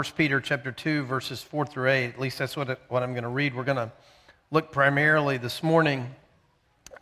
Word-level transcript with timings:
1 0.00 0.06
Peter 0.16 0.40
chapter 0.40 0.72
2, 0.72 1.02
verses 1.02 1.42
4 1.42 1.66
through 1.66 1.90
8. 1.90 2.06
At 2.06 2.18
least 2.18 2.38
that's 2.38 2.56
what, 2.56 2.70
it, 2.70 2.80
what 2.88 3.02
I'm 3.02 3.12
going 3.12 3.24
to 3.24 3.28
read. 3.28 3.54
We're 3.54 3.64
going 3.64 3.76
to 3.76 3.92
look 4.50 4.72
primarily 4.72 5.36
this 5.36 5.62
morning 5.62 6.14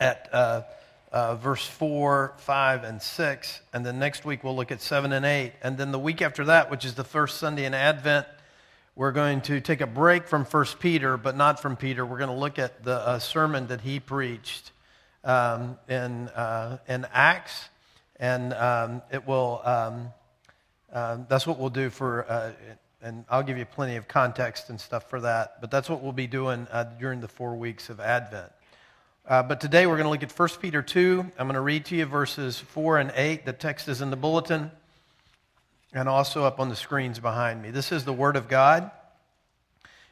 at 0.01 0.27
uh, 0.33 0.63
uh, 1.09 1.35
verse 1.35 1.65
4, 1.65 2.33
5, 2.35 2.83
and 2.83 3.01
6. 3.01 3.61
And 3.71 3.85
then 3.85 3.99
next 3.99 4.25
week 4.25 4.43
we'll 4.43 4.57
look 4.57 4.73
at 4.73 4.81
7 4.81 5.13
and 5.13 5.25
8. 5.25 5.53
And 5.63 5.77
then 5.77 5.93
the 5.93 5.97
week 5.97 6.21
after 6.21 6.43
that, 6.43 6.69
which 6.69 6.83
is 6.83 6.95
the 6.95 7.05
first 7.05 7.37
Sunday 7.37 7.63
in 7.63 7.73
Advent, 7.73 8.27
we're 8.97 9.13
going 9.13 9.39
to 9.43 9.61
take 9.61 9.79
a 9.79 9.87
break 9.87 10.27
from 10.27 10.43
1 10.43 10.65
Peter, 10.81 11.15
but 11.15 11.37
not 11.37 11.61
from 11.61 11.77
Peter. 11.77 12.05
We're 12.05 12.17
going 12.17 12.31
to 12.31 12.35
look 12.35 12.59
at 12.59 12.83
the 12.83 12.95
uh, 12.95 13.19
sermon 13.19 13.67
that 13.67 13.79
he 13.79 14.01
preached 14.01 14.73
um, 15.23 15.77
in, 15.87 16.27
uh, 16.27 16.79
in 16.85 17.07
Acts. 17.13 17.69
And 18.17 18.53
um, 18.55 19.01
it 19.09 19.25
will, 19.25 19.61
um, 19.63 20.09
uh, 20.91 21.19
that's 21.29 21.47
what 21.47 21.57
we'll 21.57 21.69
do 21.69 21.89
for 21.89 22.29
uh, 22.29 22.51
and 23.01 23.23
I'll 23.29 23.43
give 23.43 23.57
you 23.57 23.65
plenty 23.65 23.95
of 23.95 24.07
context 24.07 24.69
and 24.69 24.79
stuff 24.79 25.09
for 25.09 25.21
that. 25.21 25.61
But 25.61 25.71
that's 25.71 25.89
what 25.89 26.01
we'll 26.01 26.11
be 26.11 26.27
doing 26.27 26.67
uh, 26.71 26.83
during 26.99 27.21
the 27.21 27.27
four 27.27 27.55
weeks 27.55 27.89
of 27.89 27.99
Advent. 27.99 28.51
Uh, 29.27 29.43
but 29.43 29.61
today 29.61 29.85
we're 29.85 29.95
going 29.95 30.05
to 30.05 30.09
look 30.09 30.23
at 30.23 30.31
1 30.31 30.49
Peter 30.61 30.81
2. 30.81 31.31
I'm 31.37 31.47
going 31.47 31.53
to 31.53 31.61
read 31.61 31.85
to 31.85 31.95
you 31.95 32.05
verses 32.05 32.59
4 32.59 32.97
and 32.97 33.13
8. 33.15 33.45
The 33.45 33.53
text 33.53 33.87
is 33.87 34.01
in 34.01 34.09
the 34.09 34.17
bulletin 34.17 34.71
and 35.93 36.09
also 36.09 36.43
up 36.43 36.59
on 36.59 36.69
the 36.69 36.75
screens 36.75 37.19
behind 37.19 37.61
me. 37.61 37.71
This 37.71 37.91
is 37.91 38.05
the 38.05 38.13
Word 38.13 38.35
of 38.35 38.47
God, 38.47 38.91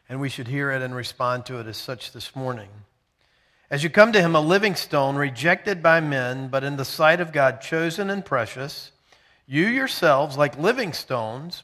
and 0.10 0.20
we 0.20 0.30
should 0.30 0.48
hear 0.48 0.72
it 0.72 0.82
and 0.82 0.96
respond 0.96 1.46
to 1.48 1.60
it 1.60 1.68
as 1.68 1.78
such 1.78 2.12
this 2.12 2.36
morning. 2.36 2.70
As 3.70 3.84
you 3.84 3.90
come 3.90 4.12
to 4.14 4.22
him, 4.22 4.36
a 4.36 4.40
living 4.40 4.76
stone, 4.76 5.18
rejected 5.18 5.84
by 5.84 6.00
men, 6.00 6.48
but 6.48 6.64
in 6.64 6.78
the 6.78 6.86
sight 6.86 7.20
of 7.20 7.34
God, 7.34 7.62
chosen 7.62 8.10
and 8.10 8.24
precious, 8.24 8.92
you 9.46 9.68
yourselves, 9.68 10.38
like 10.38 10.58
living 10.58 10.94
stones, 10.94 11.64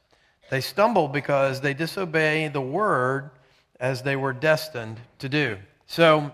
They 0.51 0.59
stumble 0.59 1.07
because 1.07 1.61
they 1.61 1.73
disobey 1.73 2.49
the 2.49 2.59
word 2.59 3.29
as 3.79 4.01
they 4.01 4.17
were 4.17 4.33
destined 4.33 4.99
to 5.19 5.29
do. 5.29 5.57
So, 5.87 6.33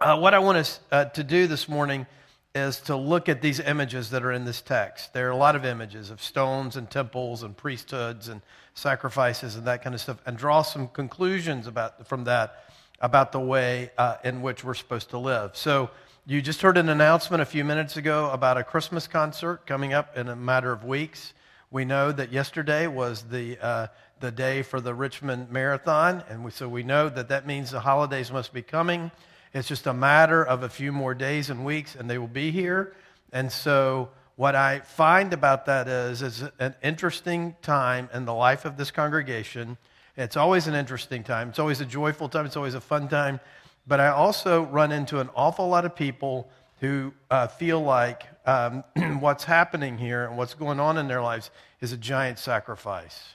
uh, 0.00 0.18
what 0.18 0.34
I 0.34 0.40
want 0.40 0.58
us 0.58 0.80
uh, 0.90 1.04
to 1.04 1.22
do 1.22 1.46
this 1.46 1.68
morning 1.68 2.08
is 2.56 2.80
to 2.80 2.96
look 2.96 3.28
at 3.28 3.42
these 3.42 3.60
images 3.60 4.10
that 4.10 4.24
are 4.24 4.32
in 4.32 4.44
this 4.44 4.60
text. 4.60 5.12
There 5.12 5.28
are 5.28 5.30
a 5.30 5.36
lot 5.36 5.54
of 5.54 5.64
images 5.64 6.10
of 6.10 6.20
stones 6.20 6.74
and 6.74 6.90
temples 6.90 7.44
and 7.44 7.56
priesthoods 7.56 8.26
and 8.26 8.42
sacrifices 8.74 9.54
and 9.54 9.64
that 9.68 9.80
kind 9.80 9.94
of 9.94 10.00
stuff, 10.00 10.20
and 10.26 10.36
draw 10.36 10.62
some 10.62 10.88
conclusions 10.88 11.68
about, 11.68 12.04
from 12.08 12.24
that 12.24 12.64
about 13.00 13.30
the 13.30 13.38
way 13.38 13.92
uh, 13.96 14.16
in 14.24 14.42
which 14.42 14.64
we're 14.64 14.74
supposed 14.74 15.10
to 15.10 15.18
live. 15.18 15.56
So, 15.56 15.90
you 16.26 16.42
just 16.42 16.62
heard 16.62 16.76
an 16.78 16.88
announcement 16.88 17.40
a 17.42 17.46
few 17.46 17.64
minutes 17.64 17.96
ago 17.96 18.28
about 18.32 18.56
a 18.56 18.64
Christmas 18.64 19.06
concert 19.06 19.64
coming 19.66 19.92
up 19.92 20.18
in 20.18 20.26
a 20.26 20.34
matter 20.34 20.72
of 20.72 20.82
weeks. 20.82 21.32
We 21.76 21.84
know 21.84 22.10
that 22.10 22.32
yesterday 22.32 22.86
was 22.86 23.24
the, 23.24 23.58
uh, 23.62 23.86
the 24.20 24.30
day 24.30 24.62
for 24.62 24.80
the 24.80 24.94
Richmond 24.94 25.50
Marathon, 25.50 26.24
and 26.30 26.42
we, 26.42 26.50
so 26.50 26.70
we 26.70 26.82
know 26.82 27.10
that 27.10 27.28
that 27.28 27.46
means 27.46 27.70
the 27.70 27.80
holidays 27.80 28.32
must 28.32 28.54
be 28.54 28.62
coming. 28.62 29.10
It's 29.52 29.68
just 29.68 29.86
a 29.86 29.92
matter 29.92 30.42
of 30.42 30.62
a 30.62 30.70
few 30.70 30.90
more 30.90 31.12
days 31.12 31.50
and 31.50 31.66
weeks, 31.66 31.94
and 31.94 32.08
they 32.08 32.16
will 32.16 32.28
be 32.28 32.50
here. 32.50 32.96
And 33.30 33.52
so, 33.52 34.08
what 34.36 34.54
I 34.54 34.78
find 34.78 35.34
about 35.34 35.66
that 35.66 35.86
is, 35.86 36.22
is 36.22 36.44
an 36.58 36.74
interesting 36.82 37.54
time 37.60 38.08
in 38.14 38.24
the 38.24 38.32
life 38.32 38.64
of 38.64 38.78
this 38.78 38.90
congregation. 38.90 39.76
It's 40.16 40.38
always 40.38 40.68
an 40.68 40.74
interesting 40.74 41.24
time. 41.24 41.50
It's 41.50 41.58
always 41.58 41.82
a 41.82 41.84
joyful 41.84 42.30
time. 42.30 42.46
It's 42.46 42.56
always 42.56 42.72
a 42.72 42.80
fun 42.80 43.06
time. 43.06 43.38
But 43.86 44.00
I 44.00 44.08
also 44.08 44.62
run 44.62 44.92
into 44.92 45.20
an 45.20 45.28
awful 45.36 45.68
lot 45.68 45.84
of 45.84 45.94
people 45.94 46.48
who 46.80 47.12
uh, 47.30 47.46
feel 47.46 47.80
like 47.80 48.24
um, 48.44 48.84
what's 49.20 49.44
happening 49.44 49.98
here 49.98 50.24
and 50.24 50.36
what's 50.36 50.54
going 50.54 50.80
on 50.80 50.98
in 50.98 51.08
their 51.08 51.22
lives 51.22 51.50
is 51.80 51.92
a 51.92 51.96
giant 51.96 52.38
sacrifice. 52.38 53.34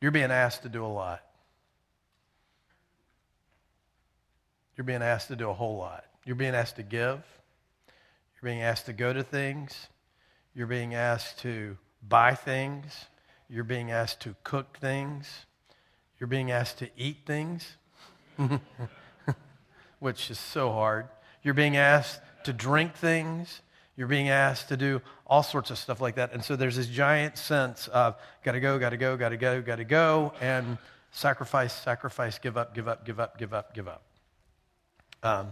You're 0.00 0.10
being 0.10 0.30
asked 0.30 0.62
to 0.62 0.68
do 0.68 0.84
a 0.84 0.88
lot. 0.88 1.22
You're 4.76 4.84
being 4.84 5.02
asked 5.02 5.28
to 5.28 5.36
do 5.36 5.48
a 5.50 5.54
whole 5.54 5.76
lot. 5.76 6.04
You're 6.24 6.36
being 6.36 6.54
asked 6.54 6.76
to 6.76 6.82
give. 6.82 7.22
You're 8.34 8.50
being 8.50 8.62
asked 8.62 8.86
to 8.86 8.92
go 8.92 9.12
to 9.12 9.22
things. 9.22 9.88
You're 10.54 10.66
being 10.66 10.94
asked 10.94 11.38
to 11.40 11.76
buy 12.06 12.34
things. 12.34 13.06
You're 13.48 13.64
being 13.64 13.90
asked 13.90 14.20
to 14.20 14.34
cook 14.42 14.78
things. 14.78 15.46
You're 16.18 16.28
being 16.28 16.50
asked 16.50 16.78
to 16.78 16.88
eat 16.96 17.18
things, 17.26 17.76
which 19.98 20.30
is 20.30 20.38
so 20.38 20.72
hard. 20.72 21.08
You're 21.44 21.54
being 21.54 21.76
asked 21.76 22.20
to 22.44 22.52
drink 22.52 22.94
things. 22.94 23.60
You're 23.96 24.08
being 24.08 24.30
asked 24.30 24.68
to 24.68 24.76
do 24.76 25.00
all 25.26 25.44
sorts 25.44 25.70
of 25.70 25.78
stuff 25.78 26.00
like 26.00 26.16
that. 26.16 26.32
And 26.32 26.42
so 26.42 26.56
there's 26.56 26.76
this 26.76 26.88
giant 26.88 27.38
sense 27.38 27.86
of 27.88 28.16
gotta 28.42 28.58
go, 28.58 28.78
gotta 28.78 28.96
go, 28.96 29.16
gotta 29.16 29.36
go, 29.36 29.62
gotta 29.62 29.84
go, 29.84 30.32
and 30.40 30.78
sacrifice, 31.12 31.72
sacrifice, 31.72 32.38
give 32.38 32.56
up, 32.56 32.74
give 32.74 32.88
up, 32.88 33.06
give 33.06 33.20
up, 33.20 33.38
give 33.38 33.54
up, 33.54 33.72
give 33.74 33.86
up. 33.86 34.02
Um, 35.22 35.48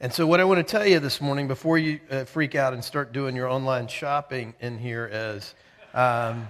and 0.00 0.12
so, 0.12 0.26
what 0.26 0.40
I 0.40 0.44
want 0.44 0.66
to 0.66 0.70
tell 0.70 0.86
you 0.86 0.98
this 1.00 1.20
morning 1.20 1.48
before 1.48 1.78
you 1.78 2.00
uh, 2.10 2.24
freak 2.24 2.54
out 2.54 2.74
and 2.74 2.82
start 2.82 3.12
doing 3.12 3.36
your 3.36 3.48
online 3.48 3.86
shopping 3.86 4.54
in 4.60 4.76
here 4.76 5.08
is 5.10 5.54
um, 5.94 6.48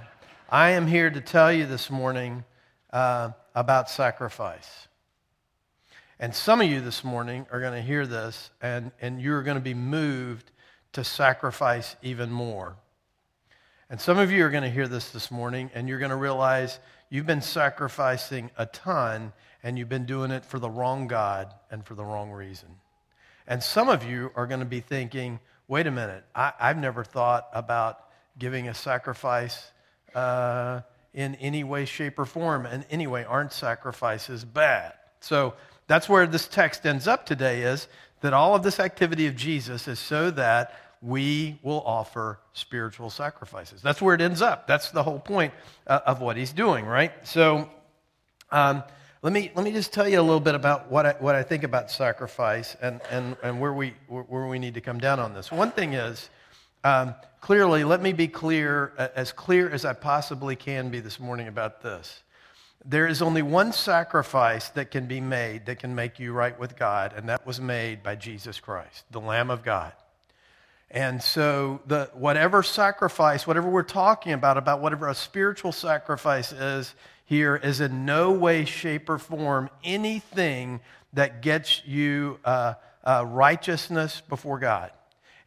I 0.49 0.71
am 0.71 0.87
here 0.87 1.11
to 1.11 1.21
tell 1.21 1.53
you 1.53 1.67
this 1.67 1.91
morning 1.91 2.45
uh, 2.93 3.31
about 3.55 3.91
sacrifice. 3.91 4.89
And 6.25 6.35
some 6.35 6.63
of 6.63 6.71
you 6.71 6.81
this 6.81 7.05
morning 7.05 7.45
are 7.53 7.61
going 7.61 7.75
to 7.75 7.83
hear 7.83 8.07
this 8.07 8.49
and, 8.63 8.93
and 9.03 9.21
you're 9.21 9.43
going 9.43 9.59
to 9.59 9.63
be 9.63 9.75
moved 9.75 10.53
to 10.95 11.05
sacrifice 11.05 11.97
even 12.01 12.31
more. 12.31 12.77
And 13.91 14.01
some 14.01 14.17
of 14.17 14.33
you 14.33 14.43
are 14.47 14.49
going 14.49 14.63
to 14.63 14.71
hear 14.71 14.89
this 14.89 15.11
this 15.11 15.31
morning 15.31 15.71
and 15.75 15.87
you're 15.87 15.99
going 15.99 16.13
to 16.13 16.17
realize 16.17 16.79
you've 17.11 17.27
been 17.27 17.43
sacrificing 17.43 18.51
a 18.57 18.65
ton 18.65 19.35
and 19.63 19.79
you've 19.79 19.91
been 19.91 20.07
doing 20.07 20.31
it 20.31 20.47
for 20.47 20.59
the 20.59 20.71
wrong 20.71 21.09
God 21.09 21.53
and 21.71 21.85
for 21.85 21.95
the 21.95 22.07
wrong 22.07 22.31
reason. 22.31 22.71
And 23.47 23.63
some 23.63 23.91
of 23.91 24.03
you 24.03 24.33
are 24.35 24.47
going 24.47 24.61
to 24.61 24.65
be 24.65 24.81
thinking, 24.81 25.41
wait 25.69 25.87
a 25.87 25.91
minute, 25.91 26.25
I, 26.35 26.55
have 26.59 26.79
never 26.79 27.05
thought 27.05 27.49
about 27.53 28.01
giving 28.39 28.69
a 28.69 28.73
sacrifice 28.73 29.73
uh, 30.15 30.81
in 31.13 31.35
any 31.35 31.65
way, 31.65 31.85
shape, 31.85 32.19
or 32.19 32.25
form. 32.25 32.65
And 32.65 32.87
anyway, 32.89 33.25
aren't 33.25 33.53
sacrifices 33.53 34.43
bad? 34.43 34.95
So 35.21 35.55
that's 35.87 36.09
where 36.09 36.27
this 36.27 36.49
text 36.49 36.87
ends 36.87 37.07
up 37.07 37.27
today 37.27 37.63
is 37.63 37.89
that 38.23 38.33
all 38.33 38.55
of 38.55 38.63
this 38.63 38.81
activity 38.81 39.27
of 39.27 39.37
Jesus 39.37 39.87
is 39.87 39.99
so 39.99 40.31
that 40.31 40.75
we 41.03 41.59
will 41.63 41.83
offer 41.85 42.39
spiritual 42.55 43.11
sacrifices. 43.11 43.83
That's 43.83 44.01
where 44.01 44.15
it 44.15 44.23
ends 44.23 44.41
up. 44.41 44.67
That's 44.67 44.91
the 44.91 45.03
whole 45.03 45.19
point 45.19 45.53
uh, 45.87 46.01
of 46.07 46.23
what 46.23 46.39
he's 46.39 46.53
doing, 46.53 46.87
right? 46.87 47.13
So 47.27 47.69
um, 48.51 48.83
let, 49.21 49.35
me, 49.35 49.53
let 49.55 49.65
me 49.65 49.73
just 49.73 49.93
tell 49.93 50.09
you 50.09 50.19
a 50.19 50.23
little 50.23 50.41
bit 50.41 50.55
about 50.55 50.91
what 50.91 51.05
I, 51.05 51.13
what 51.19 51.35
I 51.35 51.43
think 51.43 51.63
about 51.63 51.91
sacrifice 51.91 52.77
and, 52.81 53.03
and, 53.11 53.37
and 53.43 53.61
where, 53.61 53.75
we, 53.75 53.93
where 54.09 54.47
we 54.47 54.59
need 54.59 54.75
to 54.75 54.81
come 54.81 54.99
down 54.99 55.21
on 55.21 55.35
this. 55.35 55.53
One 55.53 55.71
thing 55.71 55.93
is, 55.93 56.31
um, 56.85 57.15
clearly, 57.43 57.85
let 57.85 58.01
me 58.01 58.15
be 58.15 58.29
clear, 58.29 58.93
as 59.15 59.33
clear 59.33 59.69
as 59.69 59.85
I 59.85 59.93
possibly 59.93 60.57
can 60.57 60.89
be 60.89 61.01
this 61.01 61.21
morning 61.21 61.49
about 61.49 61.83
this. 61.83 62.23
There 62.85 63.07
is 63.07 63.23
only 63.23 63.41
one 63.41 63.73
sacrifice 63.73 64.69
that 64.71 64.91
can 64.91 65.07
be 65.07 65.21
made 65.21 65.67
that 65.67 65.79
can 65.79 65.95
make 65.95 66.19
you 66.19 66.33
right 66.33 66.59
with 66.59 66.77
God, 66.77 67.15
and 67.17 67.29
that 67.31 67.47
was 67.47 67.61
made 67.61 68.03
by 68.03 68.15
Jesus 68.15 68.61
Christ, 68.61 69.05
the 69.11 69.21
Lamb 69.21 69.51
of 69.51 69.63
God. 69.63 69.93
And 70.91 71.23
so, 71.23 71.81
the, 71.87 72.11
whatever 72.13 72.63
sacrifice, 72.63 73.47
whatever 73.47 73.69
we're 73.69 73.83
talking 73.83 74.33
about, 74.33 74.59
about 74.59 74.81
whatever 74.81 75.09
a 75.09 75.15
spiritual 75.15 75.73
sacrifice 75.73 76.53
is 76.53 76.95
here, 77.25 77.57
is 77.57 77.81
in 77.81 78.05
no 78.05 78.33
way, 78.33 78.65
shape, 78.65 79.09
or 79.09 79.19
form 79.19 79.71
anything 79.83 80.81
that 81.15 81.43
gets 81.43 81.85
you 81.87 82.39
uh, 82.45 82.75
uh, 83.03 83.25
righteousness 83.27 84.23
before 84.29 84.59
God. 84.59 84.91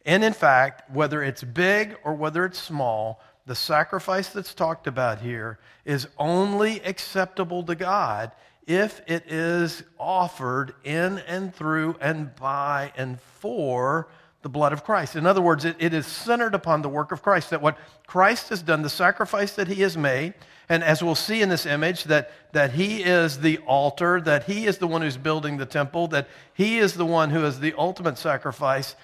And 0.04 0.24
in 0.24 0.32
fact, 0.32 0.90
whether 0.90 1.22
it's 1.22 1.44
big 1.44 1.96
or 2.02 2.14
whether 2.14 2.44
it's 2.44 2.58
small, 2.58 3.20
the 3.48 3.54
sacrifice 3.54 4.28
that's 4.28 4.52
talked 4.52 4.86
about 4.86 5.20
here 5.20 5.58
is 5.86 6.06
only 6.18 6.80
acceptable 6.82 7.62
to 7.64 7.74
God 7.74 8.30
if 8.66 9.00
it 9.06 9.24
is 9.26 9.82
offered 9.98 10.74
in 10.84 11.18
and 11.20 11.54
through 11.54 11.96
and 12.00 12.34
by 12.36 12.92
and 12.94 13.18
for 13.18 14.08
the 14.42 14.50
blood 14.50 14.74
of 14.74 14.84
Christ. 14.84 15.16
In 15.16 15.26
other 15.26 15.40
words, 15.40 15.64
it, 15.64 15.76
it 15.78 15.94
is 15.94 16.06
centered 16.06 16.54
upon 16.54 16.82
the 16.82 16.90
work 16.90 17.10
of 17.10 17.22
Christ, 17.22 17.48
that 17.50 17.62
what 17.62 17.78
Christ 18.06 18.50
has 18.50 18.62
done, 18.62 18.82
the 18.82 18.90
sacrifice 18.90 19.52
that 19.54 19.66
he 19.66 19.80
has 19.80 19.96
made, 19.96 20.34
and 20.68 20.84
as 20.84 21.02
we'll 21.02 21.14
see 21.14 21.40
in 21.40 21.48
this 21.48 21.64
image, 21.64 22.04
that, 22.04 22.30
that 22.52 22.72
he 22.72 23.02
is 23.02 23.40
the 23.40 23.58
altar, 23.58 24.20
that 24.20 24.44
he 24.44 24.66
is 24.66 24.76
the 24.76 24.86
one 24.86 25.00
who's 25.00 25.16
building 25.16 25.56
the 25.56 25.66
temple, 25.66 26.06
that 26.08 26.28
he 26.52 26.78
is 26.78 26.92
the 26.92 27.06
one 27.06 27.30
who 27.30 27.46
is 27.46 27.60
the 27.60 27.72
ultimate 27.78 28.18
sacrifice. 28.18 28.94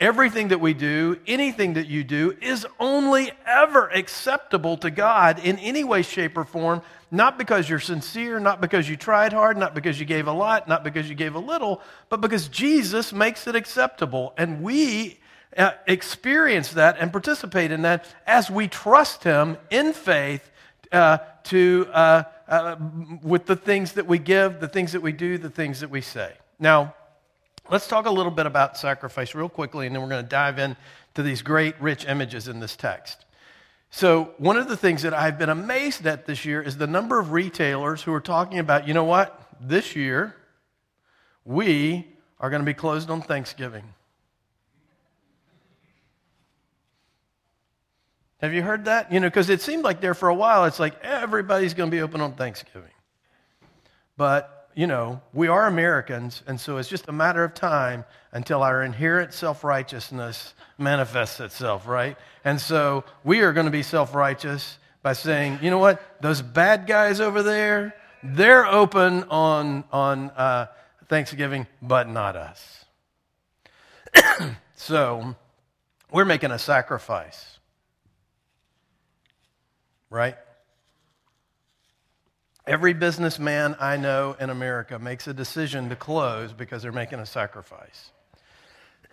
Everything 0.00 0.48
that 0.48 0.60
we 0.60 0.74
do, 0.74 1.20
anything 1.26 1.74
that 1.74 1.86
you 1.86 2.02
do, 2.02 2.36
is 2.42 2.66
only 2.80 3.30
ever 3.46 3.88
acceptable 3.88 4.76
to 4.78 4.90
God 4.90 5.38
in 5.38 5.56
any 5.58 5.84
way, 5.84 6.02
shape, 6.02 6.36
or 6.36 6.44
form, 6.44 6.82
not 7.12 7.38
because 7.38 7.68
you're 7.68 7.78
sincere, 7.78 8.40
not 8.40 8.60
because 8.60 8.88
you 8.88 8.96
tried 8.96 9.32
hard, 9.32 9.56
not 9.56 9.72
because 9.72 10.00
you 10.00 10.04
gave 10.04 10.26
a 10.26 10.32
lot, 10.32 10.66
not 10.66 10.82
because 10.82 11.08
you 11.08 11.14
gave 11.14 11.36
a 11.36 11.38
little, 11.38 11.80
but 12.08 12.20
because 12.20 12.48
Jesus 12.48 13.12
makes 13.12 13.46
it 13.46 13.54
acceptable. 13.54 14.34
And 14.36 14.62
we 14.62 15.20
uh, 15.56 15.70
experience 15.86 16.72
that 16.72 16.96
and 16.98 17.12
participate 17.12 17.70
in 17.70 17.82
that 17.82 18.04
as 18.26 18.50
we 18.50 18.66
trust 18.66 19.22
Him 19.22 19.56
in 19.70 19.92
faith 19.92 20.50
uh, 20.90 21.18
to, 21.44 21.86
uh, 21.92 22.22
uh, 22.48 22.76
with 23.22 23.46
the 23.46 23.54
things 23.56 23.92
that 23.92 24.08
we 24.08 24.18
give, 24.18 24.58
the 24.58 24.68
things 24.68 24.90
that 24.90 25.02
we 25.02 25.12
do, 25.12 25.38
the 25.38 25.50
things 25.50 25.80
that 25.80 25.90
we 25.90 26.00
say. 26.00 26.32
Now, 26.58 26.94
let's 27.70 27.86
talk 27.86 28.06
a 28.06 28.10
little 28.10 28.32
bit 28.32 28.46
about 28.46 28.76
sacrifice 28.76 29.34
real 29.34 29.48
quickly, 29.48 29.86
and 29.86 29.94
then 29.94 30.02
we're 30.02 30.08
going 30.08 30.24
to 30.24 30.28
dive 30.28 30.58
into 30.58 30.76
these 31.16 31.42
great, 31.42 31.74
rich 31.80 32.04
images 32.06 32.48
in 32.48 32.60
this 32.60 32.76
text. 32.76 33.24
So, 33.90 34.34
one 34.38 34.56
of 34.56 34.68
the 34.68 34.76
things 34.76 35.02
that 35.02 35.14
I've 35.14 35.38
been 35.38 35.50
amazed 35.50 36.04
at 36.06 36.26
this 36.26 36.44
year 36.44 36.60
is 36.60 36.76
the 36.76 36.86
number 36.86 37.20
of 37.20 37.30
retailers 37.30 38.02
who 38.02 38.12
are 38.12 38.20
talking 38.20 38.58
about, 38.58 38.88
you 38.88 38.94
know 38.94 39.04
what, 39.04 39.48
this 39.60 39.94
year 39.94 40.34
we 41.44 42.06
are 42.40 42.50
going 42.50 42.60
to 42.60 42.66
be 42.66 42.74
closed 42.74 43.08
on 43.08 43.22
Thanksgiving. 43.22 43.84
Have 48.40 48.52
you 48.52 48.62
heard 48.62 48.86
that? 48.86 49.12
You 49.12 49.20
know, 49.20 49.28
because 49.28 49.48
it 49.48 49.62
seemed 49.62 49.84
like 49.84 50.00
there 50.00 50.12
for 50.12 50.28
a 50.28 50.34
while, 50.34 50.64
it's 50.64 50.80
like 50.80 51.02
everybody's 51.02 51.72
going 51.72 51.90
to 51.90 51.96
be 51.96 52.02
open 52.02 52.20
on 52.20 52.34
Thanksgiving. 52.34 52.90
But, 54.16 54.53
you 54.74 54.86
know, 54.86 55.20
we 55.32 55.48
are 55.48 55.66
Americans, 55.66 56.42
and 56.46 56.60
so 56.60 56.76
it's 56.78 56.88
just 56.88 57.08
a 57.08 57.12
matter 57.12 57.44
of 57.44 57.54
time 57.54 58.04
until 58.32 58.62
our 58.62 58.82
inherent 58.82 59.32
self 59.32 59.64
righteousness 59.64 60.54
manifests 60.78 61.40
itself, 61.40 61.86
right? 61.86 62.16
And 62.44 62.60
so 62.60 63.04
we 63.22 63.40
are 63.40 63.52
going 63.52 63.66
to 63.66 63.72
be 63.72 63.82
self 63.82 64.14
righteous 64.14 64.78
by 65.02 65.12
saying, 65.12 65.58
you 65.62 65.70
know 65.70 65.78
what, 65.78 66.00
those 66.20 66.42
bad 66.42 66.86
guys 66.86 67.20
over 67.20 67.42
there, 67.42 67.94
they're 68.22 68.66
open 68.66 69.24
on, 69.24 69.84
on 69.92 70.30
uh, 70.30 70.66
Thanksgiving, 71.08 71.66
but 71.82 72.08
not 72.08 72.36
us. 72.36 72.84
so 74.76 75.34
we're 76.10 76.24
making 76.24 76.50
a 76.50 76.58
sacrifice 76.58 77.54
right? 80.14 80.36
Every 82.66 82.94
businessman 82.94 83.76
I 83.78 83.98
know 83.98 84.36
in 84.40 84.48
America 84.48 84.98
makes 84.98 85.26
a 85.26 85.34
decision 85.34 85.90
to 85.90 85.96
close 85.96 86.52
because 86.52 86.82
they're 86.82 86.92
making 86.92 87.18
a 87.18 87.26
sacrifice. 87.26 88.10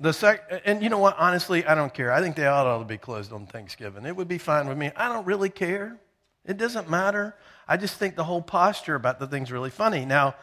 the 0.00 0.12
sec- 0.12 0.62
and 0.64 0.82
you 0.82 0.88
know 0.88 0.98
what? 0.98 1.16
Honestly, 1.18 1.66
I 1.66 1.74
don't 1.74 1.92
care. 1.92 2.12
I 2.12 2.20
think 2.20 2.36
they 2.36 2.46
ought 2.46 2.78
to 2.78 2.84
be 2.84 2.96
closed 2.96 3.32
on 3.32 3.46
Thanksgiving. 3.46 4.06
It 4.06 4.14
would 4.14 4.28
be 4.28 4.38
fine 4.38 4.68
with 4.68 4.78
me. 4.78 4.92
I 4.96 5.12
don't 5.12 5.26
really 5.26 5.48
care. 5.48 5.98
It 6.44 6.58
doesn't 6.58 6.88
matter. 6.88 7.34
I 7.66 7.76
just 7.76 7.96
think 7.96 8.14
the 8.14 8.22
whole 8.22 8.40
posture 8.40 8.94
about 8.94 9.18
the 9.18 9.26
thing's 9.26 9.50
really 9.50 9.70
funny. 9.70 10.04
Now, 10.04 10.36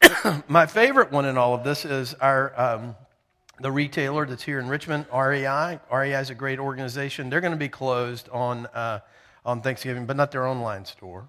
my 0.48 0.66
favorite 0.66 1.12
one 1.12 1.26
in 1.26 1.38
all 1.38 1.54
of 1.54 1.62
this 1.62 1.84
is 1.84 2.14
our 2.14 2.60
um, 2.60 2.96
the 3.60 3.70
retailer 3.70 4.26
that's 4.26 4.42
here 4.42 4.58
in 4.58 4.66
Richmond, 4.66 5.06
REI. 5.14 5.78
REI 5.92 6.20
is 6.20 6.30
a 6.30 6.34
great 6.34 6.58
organization. 6.58 7.30
They're 7.30 7.40
going 7.40 7.52
to 7.52 7.56
be 7.56 7.68
closed 7.68 8.28
on. 8.30 8.66
Uh, 8.66 8.98
on 9.44 9.60
Thanksgiving, 9.60 10.06
but 10.06 10.16
not 10.16 10.30
their 10.30 10.46
online 10.46 10.84
store. 10.84 11.28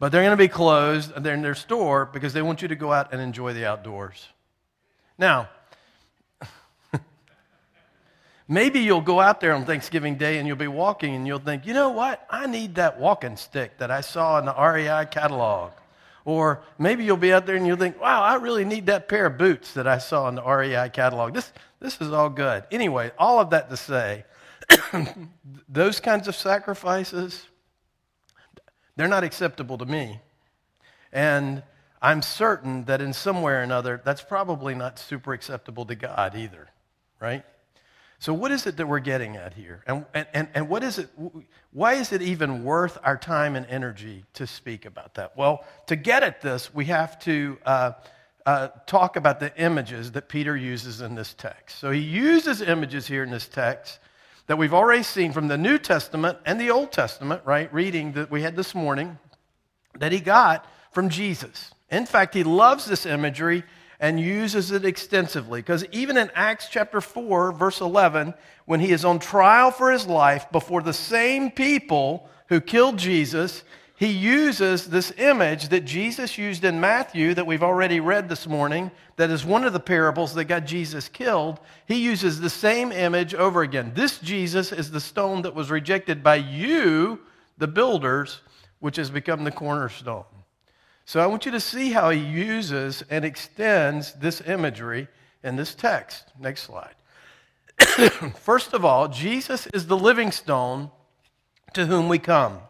But 0.00 0.10
they're 0.10 0.22
going 0.22 0.32
to 0.32 0.36
be 0.36 0.48
closed. 0.48 1.12
And 1.14 1.24
they're 1.24 1.34
in 1.34 1.42
their 1.42 1.54
store 1.54 2.06
because 2.06 2.32
they 2.32 2.42
want 2.42 2.62
you 2.62 2.68
to 2.68 2.74
go 2.74 2.92
out 2.92 3.12
and 3.12 3.20
enjoy 3.20 3.52
the 3.52 3.66
outdoors. 3.66 4.26
Now, 5.16 5.50
maybe 8.48 8.80
you'll 8.80 9.02
go 9.02 9.20
out 9.20 9.40
there 9.40 9.52
on 9.52 9.66
Thanksgiving 9.66 10.16
Day 10.16 10.38
and 10.38 10.48
you'll 10.48 10.56
be 10.56 10.66
walking 10.66 11.14
and 11.14 11.26
you'll 11.26 11.38
think, 11.38 11.66
you 11.66 11.74
know 11.74 11.90
what? 11.90 12.26
I 12.30 12.46
need 12.46 12.76
that 12.76 12.98
walking 12.98 13.36
stick 13.36 13.78
that 13.78 13.90
I 13.90 14.00
saw 14.00 14.38
in 14.38 14.46
the 14.46 14.54
REI 14.54 15.06
catalog. 15.10 15.72
Or 16.24 16.62
maybe 16.78 17.04
you'll 17.04 17.18
be 17.18 17.32
out 17.32 17.44
there 17.46 17.56
and 17.56 17.66
you'll 17.66 17.76
think, 17.76 18.00
wow, 18.00 18.22
I 18.22 18.36
really 18.36 18.64
need 18.64 18.86
that 18.86 19.08
pair 19.08 19.26
of 19.26 19.36
boots 19.36 19.74
that 19.74 19.86
I 19.86 19.98
saw 19.98 20.28
in 20.28 20.34
the 20.34 20.42
REI 20.42 20.88
catalog. 20.90 21.34
This, 21.34 21.52
this 21.78 22.00
is 22.00 22.12
all 22.12 22.30
good. 22.30 22.64
Anyway, 22.70 23.10
all 23.18 23.38
of 23.38 23.50
that 23.50 23.68
to 23.68 23.76
say, 23.76 24.24
those 25.68 26.00
kinds 26.00 26.26
of 26.28 26.34
sacrifices, 26.34 27.46
they're 28.96 29.08
not 29.08 29.24
acceptable 29.24 29.78
to 29.78 29.86
me. 29.86 30.20
And 31.12 31.62
I'm 32.02 32.22
certain 32.22 32.84
that 32.84 33.00
in 33.00 33.12
some 33.12 33.42
way 33.42 33.52
or 33.52 33.60
another, 33.60 34.00
that's 34.04 34.22
probably 34.22 34.74
not 34.74 34.98
super 34.98 35.32
acceptable 35.32 35.84
to 35.86 35.94
God 35.94 36.34
either, 36.34 36.68
right? 37.20 37.44
So, 38.20 38.34
what 38.34 38.50
is 38.50 38.66
it 38.66 38.76
that 38.76 38.86
we're 38.86 38.98
getting 39.00 39.36
at 39.36 39.54
here? 39.54 39.82
And, 39.86 40.04
and, 40.12 40.48
and 40.54 40.68
what 40.68 40.82
is 40.82 40.98
it, 40.98 41.08
why 41.72 41.94
is 41.94 42.12
it 42.12 42.20
even 42.20 42.64
worth 42.64 42.98
our 43.02 43.16
time 43.16 43.56
and 43.56 43.66
energy 43.66 44.24
to 44.34 44.46
speak 44.46 44.84
about 44.84 45.14
that? 45.14 45.36
Well, 45.36 45.64
to 45.86 45.96
get 45.96 46.22
at 46.22 46.42
this, 46.42 46.72
we 46.72 46.84
have 46.86 47.18
to 47.20 47.58
uh, 47.64 47.92
uh, 48.44 48.68
talk 48.86 49.16
about 49.16 49.40
the 49.40 49.56
images 49.58 50.12
that 50.12 50.28
Peter 50.28 50.54
uses 50.54 51.00
in 51.00 51.14
this 51.14 51.32
text. 51.32 51.78
So, 51.78 51.90
he 51.90 52.00
uses 52.00 52.60
images 52.60 53.06
here 53.06 53.22
in 53.22 53.30
this 53.30 53.48
text 53.48 54.00
that 54.46 54.58
we've 54.58 54.74
already 54.74 55.02
seen 55.02 55.32
from 55.32 55.48
the 55.48 55.58
New 55.58 55.78
Testament 55.78 56.38
and 56.44 56.60
the 56.60 56.70
Old 56.70 56.92
Testament, 56.92 57.42
right? 57.44 57.72
Reading 57.72 58.12
that 58.12 58.30
we 58.30 58.42
had 58.42 58.56
this 58.56 58.74
morning, 58.74 59.18
that 59.98 60.12
he 60.12 60.20
got 60.20 60.66
from 60.92 61.08
Jesus. 61.08 61.72
In 61.90 62.06
fact, 62.06 62.34
he 62.34 62.44
loves 62.44 62.86
this 62.86 63.06
imagery 63.06 63.64
and 64.00 64.18
uses 64.18 64.70
it 64.70 64.84
extensively 64.84 65.60
because 65.60 65.84
even 65.92 66.16
in 66.16 66.30
Acts 66.34 66.68
chapter 66.70 67.00
4, 67.00 67.52
verse 67.52 67.80
11, 67.80 68.34
when 68.64 68.80
he 68.80 68.92
is 68.92 69.04
on 69.04 69.18
trial 69.18 69.70
for 69.70 69.92
his 69.92 70.06
life 70.06 70.50
before 70.50 70.82
the 70.82 70.92
same 70.92 71.50
people 71.50 72.28
who 72.48 72.60
killed 72.60 72.96
Jesus, 72.96 73.62
he 74.00 74.06
uses 74.06 74.86
this 74.86 75.12
image 75.18 75.68
that 75.68 75.84
Jesus 75.84 76.38
used 76.38 76.64
in 76.64 76.80
Matthew 76.80 77.34
that 77.34 77.46
we've 77.46 77.62
already 77.62 78.00
read 78.00 78.30
this 78.30 78.46
morning, 78.46 78.90
that 79.16 79.28
is 79.28 79.44
one 79.44 79.62
of 79.62 79.74
the 79.74 79.78
parables 79.78 80.32
that 80.32 80.46
got 80.46 80.64
Jesus 80.64 81.06
killed. 81.06 81.60
He 81.84 81.96
uses 81.96 82.40
the 82.40 82.48
same 82.48 82.92
image 82.92 83.34
over 83.34 83.60
again. 83.60 83.92
This 83.94 84.18
Jesus 84.18 84.72
is 84.72 84.90
the 84.90 85.02
stone 85.02 85.42
that 85.42 85.54
was 85.54 85.70
rejected 85.70 86.22
by 86.22 86.36
you, 86.36 87.20
the 87.58 87.66
builders, 87.66 88.40
which 88.78 88.96
has 88.96 89.10
become 89.10 89.44
the 89.44 89.50
cornerstone. 89.50 90.24
So 91.04 91.20
I 91.20 91.26
want 91.26 91.44
you 91.44 91.52
to 91.52 91.60
see 91.60 91.90
how 91.90 92.08
he 92.08 92.20
uses 92.20 93.04
and 93.10 93.22
extends 93.22 94.14
this 94.14 94.40
imagery 94.40 95.08
in 95.44 95.56
this 95.56 95.74
text. 95.74 96.24
Next 96.40 96.62
slide. 96.62 96.94
First 98.38 98.72
of 98.72 98.82
all, 98.82 99.08
Jesus 99.08 99.66
is 99.74 99.88
the 99.88 99.98
living 99.98 100.32
stone 100.32 100.90
to 101.74 101.84
whom 101.84 102.08
we 102.08 102.18
come. 102.18 102.60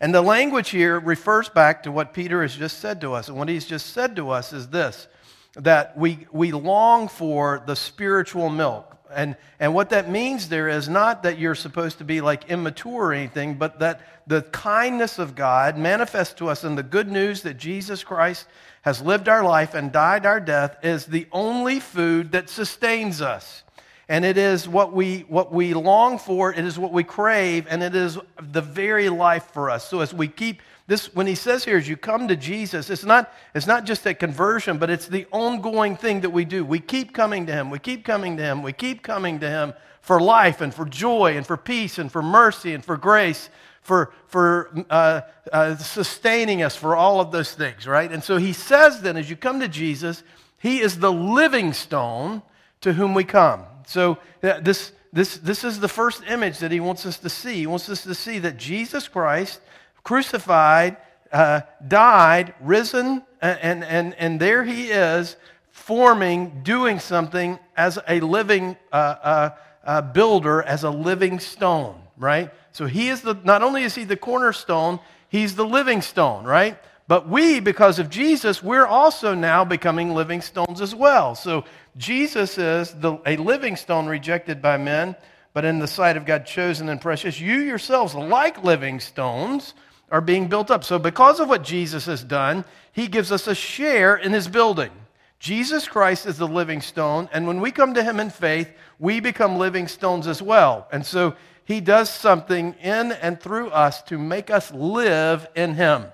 And 0.00 0.14
the 0.14 0.22
language 0.22 0.70
here 0.70 0.98
refers 0.98 1.48
back 1.48 1.82
to 1.82 1.92
what 1.92 2.14
Peter 2.14 2.40
has 2.42 2.56
just 2.56 2.78
said 2.78 3.00
to 3.02 3.12
us. 3.12 3.28
And 3.28 3.36
what 3.36 3.48
he's 3.48 3.66
just 3.66 3.92
said 3.92 4.16
to 4.16 4.30
us 4.30 4.52
is 4.52 4.68
this 4.68 5.08
that 5.54 5.98
we, 5.98 6.26
we 6.30 6.52
long 6.52 7.08
for 7.08 7.62
the 7.66 7.74
spiritual 7.74 8.48
milk. 8.48 8.96
And, 9.12 9.36
and 9.58 9.74
what 9.74 9.90
that 9.90 10.08
means 10.08 10.48
there 10.48 10.68
is 10.68 10.88
not 10.88 11.24
that 11.24 11.38
you're 11.38 11.56
supposed 11.56 11.98
to 11.98 12.04
be 12.04 12.20
like 12.20 12.48
immature 12.48 13.06
or 13.06 13.12
anything, 13.12 13.54
but 13.54 13.80
that 13.80 14.00
the 14.28 14.42
kindness 14.42 15.18
of 15.18 15.34
God 15.34 15.76
manifests 15.76 16.34
to 16.34 16.48
us 16.48 16.62
in 16.62 16.76
the 16.76 16.84
good 16.84 17.10
news 17.10 17.42
that 17.42 17.54
Jesus 17.58 18.04
Christ 18.04 18.46
has 18.82 19.02
lived 19.02 19.28
our 19.28 19.42
life 19.42 19.74
and 19.74 19.90
died 19.90 20.24
our 20.24 20.38
death 20.38 20.76
is 20.84 21.06
the 21.06 21.26
only 21.32 21.80
food 21.80 22.30
that 22.30 22.48
sustains 22.48 23.20
us 23.20 23.64
and 24.10 24.24
it 24.24 24.36
is 24.36 24.68
what 24.68 24.92
we, 24.92 25.20
what 25.28 25.52
we 25.52 25.72
long 25.72 26.18
for, 26.18 26.52
it 26.52 26.64
is 26.64 26.76
what 26.76 26.92
we 26.92 27.04
crave, 27.04 27.64
and 27.70 27.80
it 27.80 27.94
is 27.94 28.18
the 28.42 28.60
very 28.60 29.08
life 29.08 29.44
for 29.52 29.70
us. 29.70 29.88
So 29.88 30.00
as 30.00 30.12
we 30.12 30.26
keep 30.26 30.62
this, 30.88 31.14
when 31.14 31.28
he 31.28 31.36
says 31.36 31.64
here, 31.64 31.76
as 31.76 31.88
you 31.88 31.96
come 31.96 32.26
to 32.26 32.34
Jesus, 32.34 32.90
it's 32.90 33.04
not, 33.04 33.32
it's 33.54 33.68
not 33.68 33.84
just 33.84 34.04
a 34.06 34.12
conversion, 34.12 34.78
but 34.78 34.90
it's 34.90 35.06
the 35.06 35.28
ongoing 35.30 35.94
thing 35.96 36.22
that 36.22 36.30
we 36.30 36.44
do. 36.44 36.64
We 36.64 36.80
keep 36.80 37.14
coming 37.14 37.46
to 37.46 37.52
him, 37.52 37.70
we 37.70 37.78
keep 37.78 38.04
coming 38.04 38.36
to 38.38 38.42
him, 38.42 38.64
we 38.64 38.72
keep 38.72 39.04
coming 39.04 39.38
to 39.38 39.48
him 39.48 39.74
for 40.00 40.20
life 40.20 40.60
and 40.60 40.74
for 40.74 40.86
joy 40.86 41.36
and 41.36 41.46
for 41.46 41.56
peace 41.56 41.96
and 41.96 42.10
for 42.10 42.20
mercy 42.20 42.74
and 42.74 42.84
for 42.84 42.96
grace, 42.96 43.48
for, 43.80 44.12
for 44.26 44.72
uh, 44.90 45.20
uh, 45.52 45.76
sustaining 45.76 46.64
us 46.64 46.74
for 46.74 46.96
all 46.96 47.20
of 47.20 47.30
those 47.30 47.54
things, 47.54 47.86
right? 47.86 48.10
And 48.10 48.24
so 48.24 48.38
he 48.38 48.54
says 48.54 49.02
then, 49.02 49.16
as 49.16 49.30
you 49.30 49.36
come 49.36 49.60
to 49.60 49.68
Jesus, 49.68 50.24
he 50.58 50.80
is 50.80 50.98
the 50.98 51.12
living 51.12 51.72
stone 51.72 52.42
to 52.80 52.94
whom 52.94 53.14
we 53.14 53.22
come. 53.22 53.66
So 53.90 54.18
this, 54.40 54.92
this, 55.12 55.38
this 55.38 55.64
is 55.64 55.80
the 55.80 55.88
first 55.88 56.22
image 56.28 56.58
that 56.58 56.70
he 56.70 56.78
wants 56.78 57.04
us 57.06 57.18
to 57.18 57.28
see. 57.28 57.56
He 57.56 57.66
wants 57.66 57.88
us 57.88 58.04
to 58.04 58.14
see 58.14 58.38
that 58.38 58.56
Jesus 58.56 59.08
Christ, 59.08 59.60
crucified, 60.04 60.96
uh, 61.32 61.62
died, 61.86 62.54
risen, 62.60 63.24
and, 63.42 63.82
and, 63.82 64.14
and 64.14 64.38
there 64.38 64.62
he 64.62 64.90
is 64.90 65.34
forming, 65.72 66.62
doing 66.62 67.00
something 67.00 67.58
as 67.76 67.98
a 68.06 68.20
living 68.20 68.76
uh, 68.92 68.94
uh, 68.96 69.50
uh, 69.84 70.02
builder, 70.02 70.62
as 70.62 70.84
a 70.84 70.90
living 70.90 71.40
stone, 71.40 72.00
right? 72.16 72.52
So 72.70 72.86
he 72.86 73.08
is 73.08 73.22
the, 73.22 73.34
not 73.42 73.64
only 73.64 73.82
is 73.82 73.96
he 73.96 74.04
the 74.04 74.16
cornerstone, 74.16 75.00
he's 75.28 75.56
the 75.56 75.66
living 75.66 76.00
stone, 76.00 76.44
right? 76.44 76.78
But 77.10 77.28
we, 77.28 77.58
because 77.58 77.98
of 77.98 78.08
Jesus, 78.08 78.62
we're 78.62 78.86
also 78.86 79.34
now 79.34 79.64
becoming 79.64 80.14
living 80.14 80.40
stones 80.40 80.80
as 80.80 80.94
well. 80.94 81.34
So 81.34 81.64
Jesus 81.96 82.56
is 82.56 82.94
the, 82.94 83.18
a 83.26 83.36
living 83.36 83.74
stone 83.74 84.06
rejected 84.06 84.62
by 84.62 84.76
men, 84.76 85.16
but 85.52 85.64
in 85.64 85.80
the 85.80 85.88
sight 85.88 86.16
of 86.16 86.24
God 86.24 86.46
chosen 86.46 86.88
and 86.88 87.00
precious. 87.00 87.40
You 87.40 87.56
yourselves, 87.62 88.14
like 88.14 88.62
living 88.62 89.00
stones, 89.00 89.74
are 90.12 90.20
being 90.20 90.46
built 90.46 90.70
up. 90.70 90.84
So, 90.84 91.00
because 91.00 91.40
of 91.40 91.48
what 91.48 91.64
Jesus 91.64 92.06
has 92.06 92.22
done, 92.22 92.64
he 92.92 93.08
gives 93.08 93.32
us 93.32 93.48
a 93.48 93.56
share 93.56 94.14
in 94.14 94.32
his 94.32 94.46
building. 94.46 94.92
Jesus 95.40 95.88
Christ 95.88 96.26
is 96.26 96.38
the 96.38 96.46
living 96.46 96.80
stone, 96.80 97.28
and 97.32 97.44
when 97.44 97.60
we 97.60 97.72
come 97.72 97.92
to 97.94 98.04
him 98.04 98.20
in 98.20 98.30
faith, 98.30 98.70
we 99.00 99.18
become 99.18 99.58
living 99.58 99.88
stones 99.88 100.28
as 100.28 100.40
well. 100.40 100.86
And 100.92 101.04
so, 101.04 101.34
he 101.64 101.80
does 101.80 102.08
something 102.08 102.74
in 102.74 103.10
and 103.10 103.40
through 103.40 103.70
us 103.70 104.00
to 104.02 104.16
make 104.16 104.48
us 104.48 104.70
live 104.70 105.48
in 105.56 105.74
him. 105.74 106.04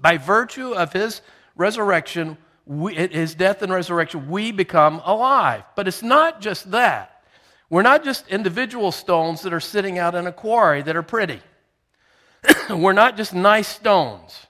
By 0.00 0.16
virtue 0.16 0.72
of 0.72 0.92
his 0.92 1.20
resurrection, 1.56 2.38
we, 2.66 2.94
his 2.94 3.34
death 3.34 3.62
and 3.62 3.72
resurrection, 3.72 4.28
we 4.28 4.52
become 4.52 5.00
alive. 5.04 5.64
But 5.76 5.88
it's 5.88 6.02
not 6.02 6.40
just 6.40 6.70
that. 6.70 7.22
We're 7.68 7.82
not 7.82 8.02
just 8.04 8.26
individual 8.28 8.92
stones 8.92 9.42
that 9.42 9.52
are 9.52 9.60
sitting 9.60 9.98
out 9.98 10.14
in 10.14 10.26
a 10.26 10.32
quarry 10.32 10.82
that 10.82 10.96
are 10.96 11.02
pretty. 11.02 11.40
we're 12.70 12.92
not 12.92 13.16
just 13.16 13.34
nice 13.34 13.68
stones. 13.68 14.46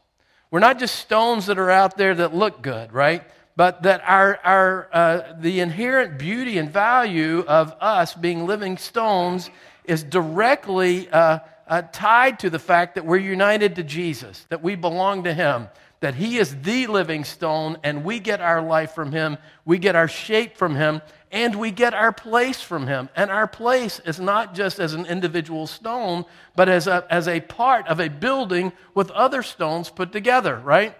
We're 0.50 0.60
not 0.60 0.78
just 0.78 0.96
stones 0.96 1.46
that 1.46 1.58
are 1.58 1.70
out 1.70 1.96
there 1.96 2.14
that 2.14 2.34
look 2.34 2.62
good, 2.62 2.92
right? 2.92 3.22
But 3.56 3.82
that 3.82 4.02
our, 4.06 4.38
our, 4.42 4.88
uh, 4.92 5.34
the 5.38 5.60
inherent 5.60 6.18
beauty 6.18 6.58
and 6.58 6.70
value 6.70 7.44
of 7.46 7.74
us 7.80 8.14
being 8.14 8.46
living 8.46 8.78
stones 8.78 9.50
is 9.84 10.02
directly 10.02 11.08
uh, 11.10 11.40
uh, 11.70 11.82
tied 11.92 12.40
to 12.40 12.50
the 12.50 12.58
fact 12.58 12.96
that 12.96 13.06
we're 13.06 13.16
united 13.16 13.76
to 13.76 13.82
Jesus, 13.82 14.44
that 14.50 14.62
we 14.62 14.74
belong 14.74 15.24
to 15.24 15.32
Him, 15.32 15.68
that 16.00 16.16
He 16.16 16.36
is 16.36 16.60
the 16.60 16.86
living 16.88 17.24
stone, 17.24 17.78
and 17.82 18.04
we 18.04 18.18
get 18.18 18.42
our 18.42 18.60
life 18.60 18.92
from 18.92 19.12
Him, 19.12 19.38
we 19.64 19.78
get 19.78 19.96
our 19.96 20.08
shape 20.08 20.58
from 20.58 20.74
Him, 20.74 21.00
and 21.30 21.54
we 21.54 21.70
get 21.70 21.94
our 21.94 22.12
place 22.12 22.60
from 22.60 22.86
him. 22.86 23.08
And 23.14 23.30
our 23.30 23.46
place 23.46 24.00
is 24.04 24.18
not 24.18 24.54
just 24.54 24.80
as 24.80 24.94
an 24.94 25.06
individual 25.06 25.66
stone, 25.66 26.24
but 26.56 26.68
as 26.68 26.86
a, 26.86 27.06
as 27.08 27.28
a 27.28 27.40
part 27.40 27.86
of 27.86 28.00
a 28.00 28.08
building 28.08 28.72
with 28.94 29.10
other 29.12 29.42
stones 29.42 29.90
put 29.90 30.10
together, 30.10 30.58
right? 30.58 30.96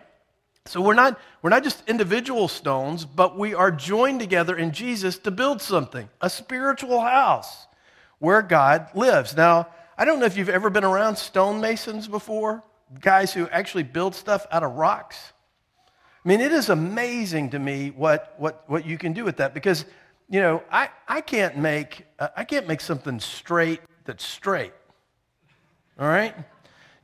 So 0.66 0.80
we're 0.80 0.94
not, 0.94 1.18
we're 1.42 1.50
not 1.50 1.64
just 1.64 1.82
individual 1.88 2.46
stones, 2.46 3.04
but 3.04 3.36
we 3.36 3.54
are 3.54 3.72
joined 3.72 4.20
together 4.20 4.56
in 4.56 4.70
Jesus 4.72 5.18
to 5.18 5.32
build 5.32 5.60
something, 5.60 6.08
a 6.20 6.30
spiritual 6.30 7.00
house 7.00 7.66
where 8.20 8.42
God 8.42 8.88
lives. 8.94 9.36
Now, 9.36 9.66
I 10.00 10.06
don't 10.06 10.18
know 10.18 10.24
if 10.24 10.38
you've 10.38 10.48
ever 10.48 10.70
been 10.70 10.82
around 10.82 11.16
stonemasons 11.16 12.08
before, 12.08 12.64
guys 13.02 13.34
who 13.34 13.46
actually 13.50 13.82
build 13.82 14.14
stuff 14.14 14.46
out 14.50 14.62
of 14.62 14.72
rocks. 14.72 15.34
I 16.24 16.26
mean, 16.26 16.40
it 16.40 16.52
is 16.52 16.70
amazing 16.70 17.50
to 17.50 17.58
me 17.58 17.90
what, 17.90 18.34
what, 18.38 18.64
what 18.66 18.86
you 18.86 18.96
can 18.96 19.12
do 19.12 19.26
with 19.26 19.36
that 19.36 19.52
because 19.52 19.84
you 20.30 20.40
know, 20.40 20.62
I, 20.72 20.88
I, 21.06 21.20
can't 21.20 21.58
make, 21.58 22.06
uh, 22.18 22.28
I 22.34 22.44
can't 22.44 22.66
make 22.66 22.80
something 22.80 23.20
straight 23.20 23.82
that's 24.06 24.24
straight. 24.24 24.72
All 25.98 26.08
right? 26.08 26.34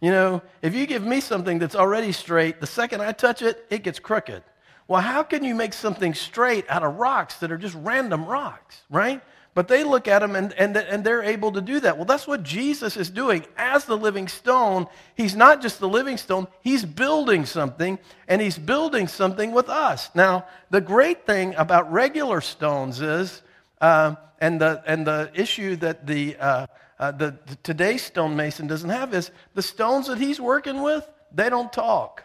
You 0.01 0.11
know, 0.11 0.41
if 0.63 0.75
you 0.75 0.87
give 0.87 1.05
me 1.05 1.21
something 1.21 1.59
that's 1.59 1.77
already 1.77 2.13
straight, 2.13 2.63
the 2.63 2.67
second 2.67 3.03
I 3.03 3.13
touch 3.13 3.43
it, 3.43 3.67
it 3.69 3.83
gets 3.83 3.99
crooked. 3.99 4.43
Well, 4.89 5.03
how 5.03 5.23
can 5.23 5.45
you 5.45 5.55
make 5.55 5.75
something 5.75 6.15
straight 6.15 6.65
out 6.71 6.83
of 6.83 6.95
rocks 6.95 7.35
that 7.41 7.53
are 7.53 7.59
just 7.59 7.75
random 7.75 8.25
rocks, 8.25 8.81
right? 8.89 9.21
But 9.57 9.69
they 9.69 9.85
look 9.85 10.07
at 10.07 10.23
him 10.23 10.37
and, 10.37 10.53
and, 10.53 10.77
and 10.77 11.03
they're 11.03 11.23
able 11.23 11.53
to 11.53 11.63
do 11.63 11.81
that. 11.81 11.97
Well, 11.97 12.05
that's 12.05 12.27
what 12.27 12.43
Jesus 12.43 12.95
is 12.99 13.09
doing. 13.09 13.47
As 13.57 13.87
the 13.87 13.97
living 13.97 14.29
stone, 14.29 14.87
he's 15.15 15.35
not 15.35 15.63
just 15.63 15.81
the 15.81 15.89
living 15.89 16.19
stone, 16.19 16.47
he's 16.61 16.85
building 16.85 17.47
something, 17.47 17.99
and 18.29 18.43
he's 18.43 18.59
building 18.59 19.09
something 19.09 19.53
with 19.53 19.71
us. 19.71 20.11
Now, 20.15 20.45
the 20.69 20.83
great 20.83 21.25
thing 21.25 21.55
about 21.55 21.91
regular 21.91 22.43
stones 22.43 23.01
is, 23.01 23.41
uh, 23.81 24.17
and, 24.43 24.61
the, 24.61 24.83
and 24.87 25.07
the 25.07 25.31
issue 25.33 25.77
that 25.77 26.07
the, 26.07 26.37
uh, 26.37 26.67
uh, 26.99 27.13
the, 27.13 27.39
the 27.47 27.57
today's 27.63 28.03
stonemason 28.03 28.67
doesn't 28.67 28.91
have 28.91 29.15
is 29.15 29.31
the 29.55 29.63
stones 29.63 30.09
that 30.09 30.19
he's 30.19 30.39
working 30.39 30.83
with, 30.83 31.09
they 31.33 31.49
don't 31.49 31.73
talk. 31.73 32.25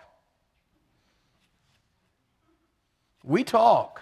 We 3.24 3.46
talk. 3.46 4.02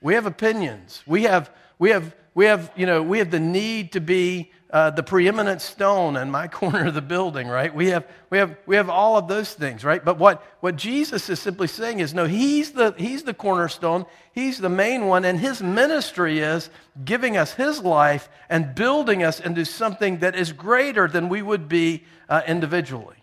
We 0.00 0.14
have 0.14 0.24
opinions. 0.24 1.02
We 1.06 1.24
have, 1.24 1.50
we 1.78 1.90
have 1.90 2.14
we 2.34 2.46
have, 2.46 2.72
you 2.76 2.86
know, 2.86 3.02
we 3.02 3.18
have 3.18 3.30
the 3.30 3.40
need 3.40 3.92
to 3.92 4.00
be 4.00 4.50
uh, 4.70 4.88
the 4.88 5.02
preeminent 5.02 5.60
stone 5.60 6.16
in 6.16 6.30
my 6.30 6.48
corner 6.48 6.86
of 6.86 6.94
the 6.94 7.02
building, 7.02 7.46
right? 7.46 7.74
We 7.74 7.88
have, 7.88 8.06
we 8.30 8.38
have, 8.38 8.56
we 8.64 8.76
have 8.76 8.88
all 8.88 9.18
of 9.18 9.28
those 9.28 9.52
things, 9.52 9.84
right? 9.84 10.02
But 10.02 10.18
what, 10.18 10.42
what 10.60 10.76
Jesus 10.76 11.28
is 11.28 11.40
simply 11.40 11.68
saying 11.68 12.00
is, 12.00 12.14
no, 12.14 12.24
he's 12.24 12.72
the, 12.72 12.94
he's 12.96 13.22
the 13.24 13.34
cornerstone, 13.34 14.06
he's 14.32 14.58
the 14.58 14.70
main 14.70 15.06
one, 15.06 15.26
and 15.26 15.38
his 15.38 15.62
ministry 15.62 16.38
is 16.38 16.70
giving 17.04 17.36
us 17.36 17.52
his 17.52 17.80
life 17.80 18.30
and 18.48 18.74
building 18.74 19.22
us 19.22 19.40
into 19.40 19.66
something 19.66 20.18
that 20.18 20.34
is 20.34 20.52
greater 20.52 21.06
than 21.06 21.28
we 21.28 21.42
would 21.42 21.68
be 21.68 22.04
uh, 22.30 22.40
individually. 22.46 23.16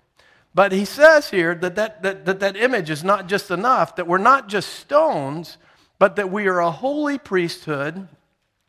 But 0.54 0.72
he 0.72 0.86
says 0.86 1.32
here 1.32 1.56
that 1.56 1.76
that, 1.76 2.04
that, 2.04 2.26
that 2.26 2.40
that 2.42 2.58
image 2.58 2.92
is 2.92 3.04
not 3.04 3.28
just 3.28 3.50
enough, 3.50 3.96
that 3.96 4.08
we're 4.08 4.18
not 4.20 4.50
just 4.50 4.70
stones, 4.74 5.58
but 5.98 6.16
that 6.16 6.32
we 6.32 6.48
are 6.48 6.60
a 6.60 6.72
holy 6.72 7.18
priesthood 7.18 8.08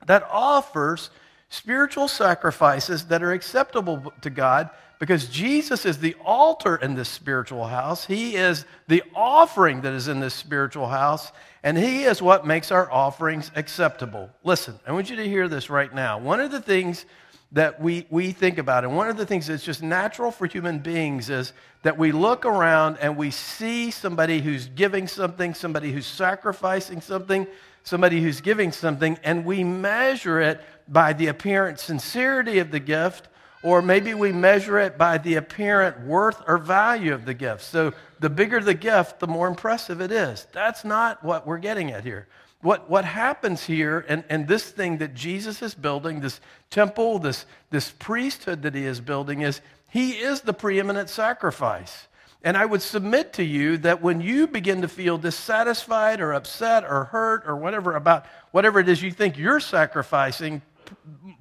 that 0.07 0.27
offers 0.31 1.11
spiritual 1.49 2.09
sacrifices 2.09 3.07
that 3.07 3.23
are 3.23 3.33
acceptable 3.33 4.13
to 4.23 4.31
God 4.31 4.71
because 5.01 5.29
Jesus 5.29 5.87
is 5.87 5.99
the 5.99 6.15
altar 6.25 6.77
in 6.77 6.95
this 6.95 7.09
spiritual 7.09 7.67
house. 7.67 8.05
He 8.05 8.37
is 8.37 8.67
the 8.87 9.03
offering 9.15 9.81
that 9.81 9.95
is 9.95 10.09
in 10.09 10.21
this 10.21 10.35
spiritual 10.35 10.89
house, 10.89 11.33
and 11.63 11.77
He 11.77 12.05
is 12.05 12.21
what 12.21 12.47
makes 12.47 12.71
our 12.71 12.91
offerings 12.93 13.51
acceptable. 13.57 14.31
Listen, 14.45 14.79
I 14.87 14.93
want 14.93 15.11
you 15.11 15.17
to 15.17 15.27
hear 15.27 15.49
this 15.49 15.71
right 15.71 15.93
now. 15.93 16.19
One 16.19 16.39
of 16.39 16.51
the 16.51 16.61
things 16.61 17.07
that 17.53 17.81
we, 17.81 18.07
we 18.11 18.31
think 18.31 18.59
about, 18.59 18.85
and 18.85 18.95
one 18.95 19.09
of 19.09 19.17
the 19.17 19.27
things 19.27 19.47
that's 19.47 19.65
just 19.65 19.83
natural 19.83 20.31
for 20.31 20.47
human 20.47 20.79
beings 20.79 21.31
is 21.31 21.53
that 21.83 21.99
we 21.99 22.13
look 22.13 22.45
around 22.45 22.99
and 23.01 23.17
we 23.17 23.31
see 23.31 23.91
somebody 23.91 24.41
who's 24.41 24.67
giving 24.69 25.09
something, 25.09 25.55
somebody 25.55 25.91
who's 25.91 26.07
sacrificing 26.07 27.01
something, 27.01 27.47
somebody 27.83 28.21
who's 28.21 28.41
giving 28.41 28.73
something, 28.73 29.19
and 29.23 29.45
we 29.45 29.65
measure 29.65 30.41
it 30.41 30.61
by 30.89 31.13
the 31.13 31.29
apparent 31.29 31.79
sincerity 31.79 32.59
of 32.59 32.71
the 32.71 32.81
gift, 32.81 33.29
or 33.63 33.83
maybe 33.83 34.15
we 34.15 34.33
measure 34.33 34.79
it 34.79 34.97
by 34.97 35.19
the 35.19 35.35
apparent 35.35 36.01
worth 36.07 36.43
or 36.47 36.59
value 36.59 37.13
of 37.13 37.27
the 37.27 37.35
gift. 37.35 37.63
So 37.63 37.93
the 38.19 38.31
bigger 38.31 38.61
the 38.61 38.75
gift, 38.75 39.21
the 39.21 39.27
more 39.27 39.49
impressive 39.49 40.01
it 40.01 40.11
is. 40.11 40.47
That's 40.53 40.85
not 40.85 41.23
what 41.23 41.47
we're 41.47 41.59
getting 41.59 41.91
at 41.91 42.05
here. 42.05 42.27
What, 42.63 42.91
what 42.91 43.05
happens 43.05 43.65
here, 43.65 44.05
and, 44.09 44.25
and 44.29 44.47
this 44.47 44.71
thing 44.71 44.99
that 44.99 45.15
Jesus 45.15 45.63
is 45.63 45.75
building, 45.75 46.21
this 46.21 46.41
temple, 46.69 47.19
this, 47.19 47.47
this 47.71 47.91
priesthood 47.99 48.63
that 48.63 48.75
he 48.75 48.85
is 48.85 49.01
building, 49.01 49.41
is 49.41 49.61
he 49.89 50.13
is 50.13 50.43
the 50.43 50.53
preeminent 50.53 51.09
sacrifice. 51.09 52.07
And 52.43 52.57
I 52.57 52.65
would 52.65 52.81
submit 52.81 53.35
to 53.35 53.45
you 53.45 53.77
that 53.79 54.01
when 54.01 54.21
you 54.21 54.47
begin 54.47 54.81
to 54.83 54.89
feel 54.89 55.19
dissatisfied 55.19 56.21
or 56.21 56.33
upset 56.33 56.85
or 56.85 57.05
hurt 57.05 57.43
or 57.47 57.55
whatever 57.57 57.97
about 57.97 58.25
whatever 58.51 58.81
it 58.81 58.89
is 58.89 59.03
you 59.03 59.11
think 59.11 59.37
you're 59.37 59.61
sacrificing, 59.61 60.63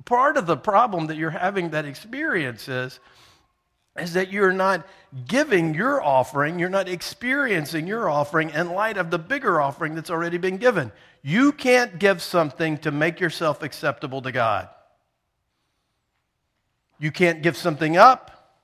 part 0.03 0.35
of 0.35 0.45
the 0.45 0.57
problem 0.57 1.07
that 1.07 1.15
you're 1.15 1.29
having 1.29 1.69
that 1.69 1.85
experience 1.85 2.67
is, 2.67 2.99
is 3.97 4.13
that 4.13 4.29
you're 4.31 4.53
not 4.53 4.85
giving 5.27 5.73
your 5.73 6.03
offering, 6.03 6.59
you're 6.59 6.69
not 6.69 6.89
experiencing 6.89 7.87
your 7.87 8.09
offering 8.09 8.49
in 8.49 8.71
light 8.71 8.97
of 8.97 9.09
the 9.09 9.19
bigger 9.19 9.61
offering 9.61 9.95
that's 9.95 10.09
already 10.09 10.37
been 10.37 10.57
given. 10.57 10.91
You 11.21 11.51
can't 11.53 11.97
give 11.97 12.21
something 12.21 12.77
to 12.79 12.91
make 12.91 13.19
yourself 13.19 13.63
acceptable 13.63 14.21
to 14.21 14.31
God. 14.31 14.69
You 16.99 17.11
can't 17.11 17.41
give 17.41 17.55
something 17.55 17.95
up. 17.95 18.59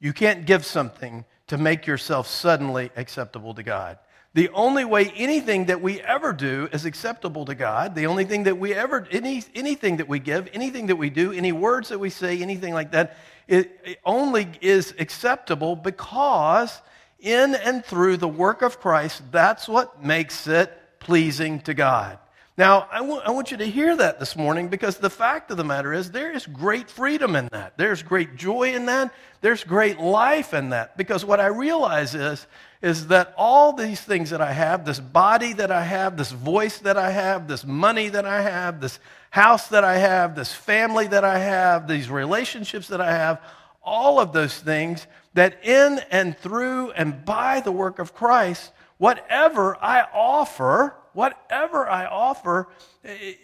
You 0.00 0.12
can't 0.12 0.44
give 0.44 0.64
something 0.64 1.24
to 1.52 1.58
make 1.58 1.86
yourself 1.86 2.26
suddenly 2.26 2.90
acceptable 2.96 3.52
to 3.52 3.62
God. 3.62 3.98
The 4.32 4.48
only 4.54 4.86
way 4.86 5.12
anything 5.14 5.66
that 5.66 5.82
we 5.82 6.00
ever 6.00 6.32
do 6.32 6.66
is 6.72 6.86
acceptable 6.86 7.44
to 7.44 7.54
God, 7.54 7.94
the 7.94 8.06
only 8.06 8.24
thing 8.24 8.44
that 8.44 8.56
we 8.56 8.72
ever, 8.72 9.06
any, 9.10 9.44
anything 9.54 9.98
that 9.98 10.08
we 10.08 10.18
give, 10.18 10.48
anything 10.54 10.86
that 10.86 10.96
we 10.96 11.10
do, 11.10 11.30
any 11.30 11.52
words 11.52 11.90
that 11.90 11.98
we 11.98 12.08
say, 12.08 12.40
anything 12.40 12.72
like 12.72 12.92
that, 12.92 13.18
it, 13.48 13.78
it 13.84 13.98
only 14.06 14.50
is 14.62 14.94
acceptable 14.98 15.76
because 15.76 16.80
in 17.20 17.54
and 17.54 17.84
through 17.84 18.16
the 18.16 18.28
work 18.28 18.62
of 18.62 18.80
Christ, 18.80 19.20
that's 19.30 19.68
what 19.68 20.02
makes 20.02 20.46
it 20.46 20.72
pleasing 21.00 21.60
to 21.60 21.74
God. 21.74 22.18
Now, 22.58 22.86
I, 22.92 22.98
w- 22.98 23.20
I 23.24 23.30
want 23.30 23.50
you 23.50 23.56
to 23.56 23.64
hear 23.64 23.96
that 23.96 24.20
this 24.20 24.36
morning 24.36 24.68
because 24.68 24.98
the 24.98 25.08
fact 25.08 25.50
of 25.50 25.56
the 25.56 25.64
matter 25.64 25.94
is 25.94 26.10
there 26.10 26.30
is 26.30 26.44
great 26.46 26.90
freedom 26.90 27.34
in 27.34 27.48
that. 27.50 27.78
There's 27.78 28.02
great 28.02 28.36
joy 28.36 28.74
in 28.74 28.86
that. 28.86 29.14
There's 29.40 29.64
great 29.64 29.98
life 29.98 30.52
in 30.52 30.68
that. 30.70 30.98
Because 30.98 31.24
what 31.24 31.40
I 31.40 31.46
realize 31.46 32.14
is, 32.14 32.46
is 32.82 33.06
that 33.06 33.32
all 33.38 33.72
these 33.72 34.02
things 34.02 34.30
that 34.30 34.42
I 34.42 34.52
have, 34.52 34.84
this 34.84 35.00
body 35.00 35.54
that 35.54 35.70
I 35.70 35.82
have, 35.82 36.18
this 36.18 36.30
voice 36.30 36.78
that 36.80 36.98
I 36.98 37.10
have, 37.10 37.48
this 37.48 37.64
money 37.64 38.10
that 38.10 38.26
I 38.26 38.42
have, 38.42 38.82
this 38.82 38.98
house 39.30 39.68
that 39.68 39.82
I 39.82 39.96
have, 39.96 40.34
this 40.34 40.52
family 40.52 41.06
that 41.06 41.24
I 41.24 41.38
have, 41.38 41.88
these 41.88 42.10
relationships 42.10 42.88
that 42.88 43.00
I 43.00 43.12
have, 43.12 43.40
all 43.82 44.20
of 44.20 44.34
those 44.34 44.58
things 44.58 45.06
that 45.32 45.64
in 45.64 46.00
and 46.10 46.36
through 46.36 46.90
and 46.90 47.24
by 47.24 47.60
the 47.60 47.72
work 47.72 47.98
of 47.98 48.14
Christ, 48.14 48.72
whatever 48.98 49.82
I 49.82 50.02
offer, 50.12 50.96
whatever 51.12 51.88
I 51.88 52.06
offer, 52.06 52.68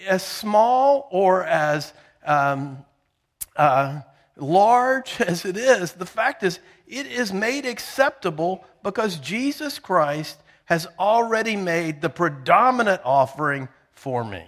as 0.06 0.22
small 0.24 1.08
or 1.10 1.44
as 1.44 1.92
um, 2.24 2.84
uh, 3.56 4.00
large 4.36 5.20
as 5.20 5.44
it 5.44 5.56
is, 5.56 5.92
the 5.92 6.06
fact 6.06 6.42
is, 6.42 6.60
it 6.86 7.06
is 7.06 7.32
made 7.32 7.66
acceptable 7.66 8.64
because 8.82 9.16
Jesus 9.16 9.78
Christ 9.78 10.38
has 10.64 10.86
already 10.98 11.56
made 11.56 12.00
the 12.00 12.10
predominant 12.10 13.00
offering 13.04 13.68
for 13.92 14.24
me. 14.24 14.44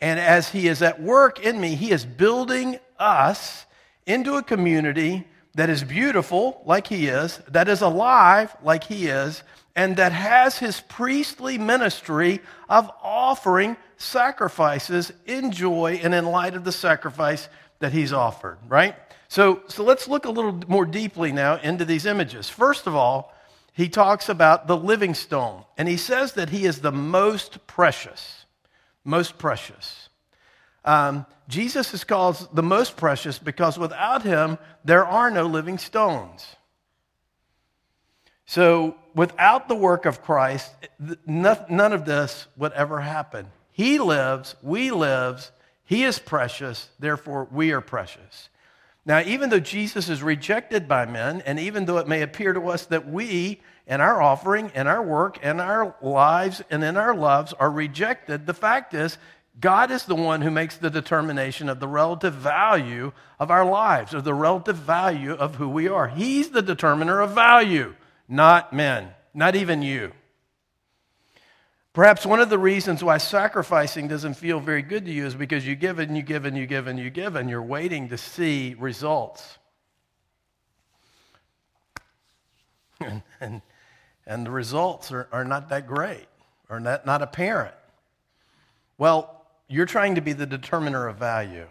And 0.00 0.18
as 0.18 0.48
He 0.48 0.66
is 0.68 0.82
at 0.82 1.00
work 1.00 1.44
in 1.44 1.60
me, 1.60 1.74
He 1.74 1.90
is 1.90 2.04
building 2.04 2.78
us 2.98 3.66
into 4.06 4.36
a 4.36 4.42
community 4.42 5.26
that 5.54 5.68
is 5.68 5.84
beautiful, 5.84 6.62
like 6.64 6.86
He 6.86 7.06
is, 7.08 7.38
that 7.48 7.68
is 7.68 7.82
alive, 7.82 8.56
like 8.62 8.84
He 8.84 9.08
is, 9.08 9.42
and 9.76 9.96
that 9.96 10.12
has 10.12 10.58
His 10.58 10.80
priestly 10.80 11.58
ministry 11.58 12.40
of 12.68 12.90
offering 13.02 13.76
sacrifices 13.96 15.12
in 15.26 15.52
joy 15.52 16.00
and 16.02 16.14
in 16.14 16.26
light 16.26 16.54
of 16.54 16.64
the 16.64 16.72
sacrifice 16.72 17.48
that 17.78 17.92
He's 17.92 18.12
offered, 18.12 18.58
right? 18.68 18.94
So, 19.28 19.62
so 19.68 19.84
let's 19.84 20.08
look 20.08 20.24
a 20.24 20.30
little 20.30 20.60
more 20.66 20.84
deeply 20.84 21.30
now 21.30 21.56
into 21.56 21.84
these 21.84 22.04
images. 22.04 22.48
First 22.48 22.86
of 22.88 22.96
all, 22.96 23.32
he 23.72 23.88
talks 23.88 24.28
about 24.28 24.66
the 24.66 24.76
living 24.76 25.14
stone, 25.14 25.64
and 25.78 25.88
he 25.88 25.96
says 25.96 26.32
that 26.32 26.50
he 26.50 26.66
is 26.66 26.80
the 26.80 26.92
most 26.92 27.66
precious. 27.66 28.44
Most 29.04 29.38
precious. 29.38 30.08
Um, 30.84 31.26
Jesus 31.48 31.94
is 31.94 32.04
called 32.04 32.48
the 32.52 32.62
most 32.62 32.96
precious 32.96 33.38
because 33.38 33.78
without 33.78 34.22
him, 34.22 34.58
there 34.84 35.06
are 35.06 35.30
no 35.30 35.46
living 35.46 35.78
stones. 35.78 36.56
So, 38.50 38.96
without 39.14 39.68
the 39.68 39.76
work 39.76 40.06
of 40.06 40.22
Christ, 40.22 40.74
none 41.24 41.92
of 41.92 42.04
this 42.04 42.48
would 42.56 42.72
ever 42.72 43.00
happen. 43.00 43.46
He 43.70 44.00
lives, 44.00 44.56
we 44.60 44.90
lives, 44.90 45.52
he 45.84 46.02
is 46.02 46.18
precious, 46.18 46.88
therefore 46.98 47.46
we 47.52 47.70
are 47.70 47.80
precious. 47.80 48.48
Now, 49.06 49.20
even 49.20 49.50
though 49.50 49.60
Jesus 49.60 50.08
is 50.08 50.20
rejected 50.20 50.88
by 50.88 51.06
men, 51.06 51.44
and 51.46 51.60
even 51.60 51.84
though 51.84 51.98
it 51.98 52.08
may 52.08 52.22
appear 52.22 52.52
to 52.52 52.70
us 52.70 52.86
that 52.86 53.08
we, 53.08 53.60
in 53.86 54.00
our 54.00 54.20
offering, 54.20 54.72
in 54.74 54.88
our 54.88 55.00
work, 55.00 55.40
in 55.44 55.60
our 55.60 55.94
lives, 56.02 56.60
and 56.70 56.82
in 56.82 56.96
our 56.96 57.14
loves, 57.14 57.52
are 57.52 57.70
rejected, 57.70 58.46
the 58.46 58.52
fact 58.52 58.94
is 58.94 59.16
God 59.60 59.92
is 59.92 60.06
the 60.06 60.16
one 60.16 60.42
who 60.42 60.50
makes 60.50 60.76
the 60.76 60.90
determination 60.90 61.68
of 61.68 61.78
the 61.78 61.86
relative 61.86 62.34
value 62.34 63.12
of 63.38 63.52
our 63.52 63.64
lives, 63.64 64.12
of 64.12 64.24
the 64.24 64.34
relative 64.34 64.74
value 64.74 65.34
of 65.34 65.54
who 65.54 65.68
we 65.68 65.86
are. 65.86 66.08
He's 66.08 66.50
the 66.50 66.62
determiner 66.62 67.20
of 67.20 67.30
value, 67.30 67.94
not 68.30 68.72
men, 68.72 69.08
not 69.34 69.56
even 69.56 69.82
you. 69.82 70.12
Perhaps 71.92 72.24
one 72.24 72.40
of 72.40 72.48
the 72.48 72.58
reasons 72.58 73.02
why 73.02 73.18
sacrificing 73.18 74.06
doesn't 74.06 74.34
feel 74.34 74.60
very 74.60 74.82
good 74.82 75.04
to 75.04 75.10
you 75.10 75.26
is 75.26 75.34
because 75.34 75.66
you 75.66 75.74
give 75.74 75.98
and 75.98 76.16
you 76.16 76.22
give 76.22 76.44
and 76.44 76.56
you 76.56 76.64
give 76.64 76.86
and 76.86 76.98
you 76.98 77.10
give 77.10 77.34
and 77.34 77.50
you're 77.50 77.60
waiting 77.60 78.08
to 78.08 78.16
see 78.16 78.74
results. 78.78 79.58
And, 83.02 83.22
and, 83.40 83.62
and 84.26 84.44
the 84.44 84.50
results 84.50 85.10
are, 85.10 85.26
are 85.32 85.42
not 85.44 85.70
that 85.70 85.86
great 85.86 86.26
or 86.68 86.80
not, 86.80 87.06
not 87.06 87.22
apparent. 87.22 87.74
Well, 88.98 89.46
you're 89.68 89.86
trying 89.86 90.16
to 90.16 90.20
be 90.20 90.34
the 90.34 90.44
determiner 90.44 91.08
of 91.08 91.16
value. 91.16 91.66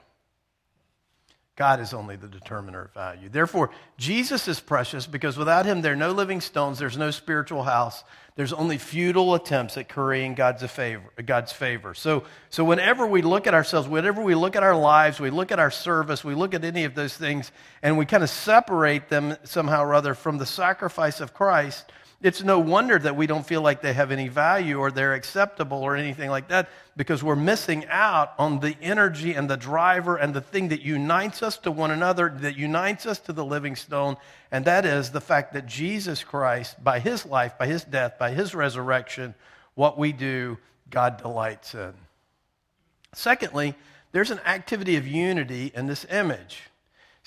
God 1.59 1.81
is 1.81 1.93
only 1.93 2.15
the 2.15 2.29
determiner 2.29 2.83
of 2.85 2.93
value. 2.93 3.27
Therefore, 3.27 3.69
Jesus 3.97 4.47
is 4.47 4.61
precious 4.61 5.05
because 5.05 5.37
without 5.37 5.65
him, 5.65 5.81
there 5.81 5.91
are 5.91 5.97
no 5.97 6.13
living 6.13 6.39
stones, 6.39 6.79
there's 6.79 6.97
no 6.97 7.11
spiritual 7.11 7.63
house, 7.63 8.05
there's 8.37 8.53
only 8.53 8.77
futile 8.77 9.35
attempts 9.35 9.75
at 9.75 9.89
currying 9.89 10.35
God's 10.35 10.63
favor. 10.71 11.03
God's 11.25 11.51
favor. 11.51 11.93
So, 11.93 12.23
so, 12.49 12.63
whenever 12.63 13.05
we 13.05 13.21
look 13.21 13.45
at 13.45 13.53
ourselves, 13.53 13.89
whenever 13.89 14.21
we 14.21 14.35
look 14.35 14.55
at 14.55 14.63
our 14.63 14.73
lives, 14.73 15.19
we 15.19 15.31
look 15.31 15.51
at 15.51 15.59
our 15.59 15.69
service, 15.69 16.23
we 16.23 16.33
look 16.33 16.53
at 16.53 16.63
any 16.63 16.85
of 16.85 16.95
those 16.95 17.17
things, 17.17 17.51
and 17.83 17.97
we 17.97 18.05
kind 18.05 18.23
of 18.23 18.29
separate 18.29 19.09
them 19.09 19.35
somehow 19.43 19.83
or 19.83 19.93
other 19.93 20.13
from 20.13 20.37
the 20.37 20.45
sacrifice 20.45 21.19
of 21.19 21.33
Christ, 21.33 21.91
it's 22.21 22.43
no 22.43 22.59
wonder 22.59 22.99
that 22.99 23.15
we 23.15 23.27
don't 23.27 23.45
feel 23.45 23.61
like 23.61 23.81
they 23.81 23.93
have 23.93 24.11
any 24.11 24.27
value 24.27 24.77
or 24.77 24.91
they're 24.91 25.13
acceptable 25.13 25.77
or 25.77 25.95
anything 25.95 26.29
like 26.29 26.49
that 26.49 26.67
because 26.97 27.23
we're 27.23 27.35
missing 27.37 27.85
out 27.87 28.33
on 28.37 28.59
the 28.59 28.75
energy 28.81 29.33
and 29.33 29.49
the 29.49 29.55
driver 29.55 30.17
and 30.17 30.33
the 30.33 30.41
thing 30.41 30.67
that 30.69 30.81
unites 30.81 31.41
us 31.41 31.57
to 31.59 31.71
one 31.71 31.91
another, 31.91 32.33
that 32.41 32.57
unites 32.57 33.05
us 33.05 33.19
to 33.19 33.31
the 33.31 33.45
living 33.45 33.75
stone, 33.77 34.17
and 34.51 34.65
that 34.65 34.85
is 34.85 35.11
the 35.11 35.21
fact 35.21 35.53
that 35.53 35.65
Jesus 35.65 36.21
Christ, 36.21 36.83
by 36.83 36.99
his 36.99 37.25
life, 37.25 37.57
by 37.57 37.67
his 37.67 37.85
death, 37.85 38.19
by 38.19 38.31
his 38.31 38.53
resurrection, 38.53 39.33
what 39.75 39.97
we 39.97 40.11
do, 40.11 40.57
God 40.89 41.17
delights 41.21 41.73
in. 41.73 41.93
Secondly, 43.13 43.75
there's 44.11 44.31
an 44.31 44.41
activity 44.45 44.97
of 44.97 45.07
unity 45.07 45.71
in 45.73 45.87
this 45.87 46.05
image. 46.11 46.63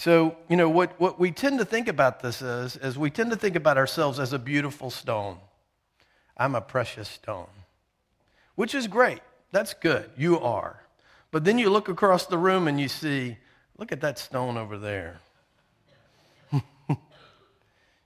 So, 0.03 0.37
you 0.49 0.57
know, 0.57 0.69
what, 0.69 0.99
what 0.99 1.21
we 1.21 1.31
tend 1.31 1.61
to 1.61 1.65
think 1.65 1.87
about 1.87 2.23
this 2.23 2.43
is, 2.43 2.77
is 2.77 2.99
we 2.99 3.09
tend 3.09 3.31
to 3.31 3.37
think 3.37 3.55
about 3.55 3.79
ourselves 3.79 4.19
as 4.19 4.33
a 4.33 4.39
beautiful 4.41 4.91
stone. 4.91 5.39
I'm 6.37 6.57
a 6.57 6.61
precious 6.61 7.09
stone, 7.09 7.47
which 8.57 8.75
is 8.75 8.89
great. 8.89 9.21
That's 9.53 9.75
good. 9.75 10.11
You 10.17 10.41
are. 10.41 10.83
But 11.31 11.45
then 11.45 11.57
you 11.57 11.71
look 11.71 11.89
across 11.89 12.27
the 12.27 12.37
room 12.37 12.67
and 12.67 12.81
you 12.81 12.89
see, 12.89 13.37
look 13.79 13.93
at 13.93 14.01
that 14.01 14.19
stone 14.19 14.57
over 14.57 14.77
there. 14.77 15.21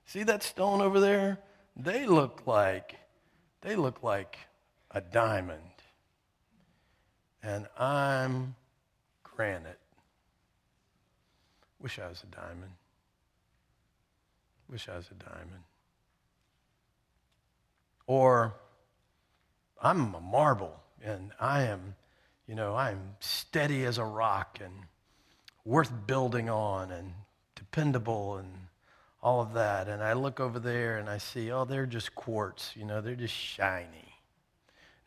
see 0.04 0.22
that 0.22 0.42
stone 0.42 0.82
over 0.82 1.00
there? 1.00 1.38
They 1.76 2.04
look 2.04 2.42
like, 2.44 2.96
they 3.62 3.74
look 3.74 4.02
like 4.02 4.37
a 4.90 5.00
diamond. 5.00 5.62
And 7.42 7.66
I'm 7.78 8.54
granite. 9.22 9.80
Wish 11.87 12.01
I 12.01 12.09
was 12.09 12.25
a 12.25 12.35
diamond. 12.35 12.72
Wish 14.68 14.88
I 14.88 14.96
was 14.96 15.09
a 15.09 15.25
diamond. 15.25 15.62
Or 18.09 18.55
I'm 19.81 20.12
a 20.12 20.20
marble 20.20 20.81
and 21.01 21.31
I 21.38 21.62
am, 21.62 21.94
you 22.49 22.57
know, 22.57 22.75
I'm 22.75 23.14
steady 23.20 23.85
as 23.85 23.99
a 23.99 24.05
rock 24.05 24.59
and 24.61 24.75
worth 25.64 25.92
building 26.09 26.51
on 26.51 26.90
and 26.90 27.12
dependable 27.55 28.38
and 28.38 28.53
all 29.22 29.40
of 29.40 29.53
that. 29.55 29.87
And 29.87 30.03
I 30.03 30.14
look 30.14 30.40
over 30.40 30.59
there 30.59 30.99
and 30.99 31.09
I 31.09 31.18
see, 31.18 31.53
oh, 31.53 31.64
they're 31.64 31.87
just 31.87 32.16
quartz, 32.16 32.72
you 32.75 32.85
know, 32.85 33.01
they're 33.01 33.14
just 33.14 33.33
shiny. 33.33 34.12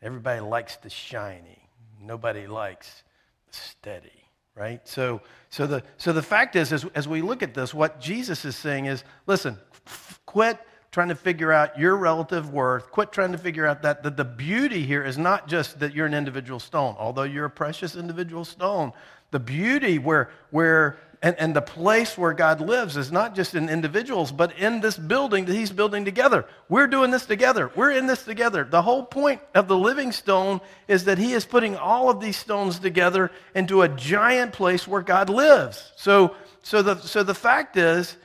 Everybody 0.00 0.40
likes 0.40 0.76
the 0.76 0.88
shiny. 0.88 1.68
Nobody 2.00 2.46
likes 2.46 3.02
the 3.50 3.54
steady 3.54 4.19
right? 4.60 4.86
So, 4.86 5.22
so, 5.48 5.66
the, 5.66 5.82
so 5.96 6.12
the 6.12 6.22
fact 6.22 6.54
is, 6.54 6.70
as, 6.70 6.84
as 6.94 7.08
we 7.08 7.22
look 7.22 7.42
at 7.42 7.54
this, 7.54 7.72
what 7.72 7.98
Jesus 7.98 8.44
is 8.44 8.54
saying 8.54 8.84
is 8.84 9.04
listen, 9.26 9.56
f- 9.86 10.20
quit 10.26 10.60
trying 10.92 11.08
to 11.08 11.14
figure 11.14 11.50
out 11.50 11.78
your 11.78 11.96
relative 11.96 12.50
worth. 12.50 12.90
Quit 12.90 13.10
trying 13.10 13.32
to 13.32 13.38
figure 13.38 13.66
out 13.66 13.80
that, 13.82 14.02
that 14.02 14.18
the 14.18 14.24
beauty 14.24 14.84
here 14.84 15.02
is 15.02 15.16
not 15.16 15.48
just 15.48 15.80
that 15.80 15.94
you're 15.94 16.04
an 16.04 16.12
individual 16.12 16.60
stone, 16.60 16.94
although 16.98 17.22
you're 17.22 17.46
a 17.46 17.50
precious 17.50 17.96
individual 17.96 18.44
stone. 18.44 18.92
The 19.30 19.40
beauty 19.40 19.98
where, 19.98 20.30
where 20.50 20.98
and, 21.22 21.36
and 21.38 21.54
the 21.54 21.60
place 21.60 22.16
where 22.16 22.32
God 22.32 22.62
lives 22.62 22.96
is 22.96 23.12
not 23.12 23.34
just 23.34 23.54
in 23.54 23.68
individuals, 23.68 24.32
but 24.32 24.56
in 24.58 24.80
this 24.80 24.96
building 24.96 25.44
that 25.44 25.54
He's 25.54 25.70
building 25.70 26.04
together. 26.06 26.46
We're 26.68 26.86
doing 26.86 27.10
this 27.10 27.26
together. 27.26 27.70
We're 27.74 27.90
in 27.90 28.06
this 28.06 28.24
together. 28.24 28.64
The 28.64 28.80
whole 28.80 29.04
point 29.04 29.42
of 29.54 29.68
the 29.68 29.76
living 29.76 30.12
stone 30.12 30.62
is 30.88 31.04
that 31.04 31.18
He 31.18 31.34
is 31.34 31.44
putting 31.44 31.76
all 31.76 32.08
of 32.08 32.20
these 32.20 32.38
stones 32.38 32.78
together 32.78 33.30
into 33.54 33.82
a 33.82 33.88
giant 33.88 34.54
place 34.54 34.88
where 34.88 35.02
God 35.02 35.28
lives. 35.28 35.92
So, 35.96 36.34
so, 36.62 36.80
the, 36.80 36.96
so 36.96 37.22
the 37.22 37.34
fact 37.34 37.76
is, 37.76 38.16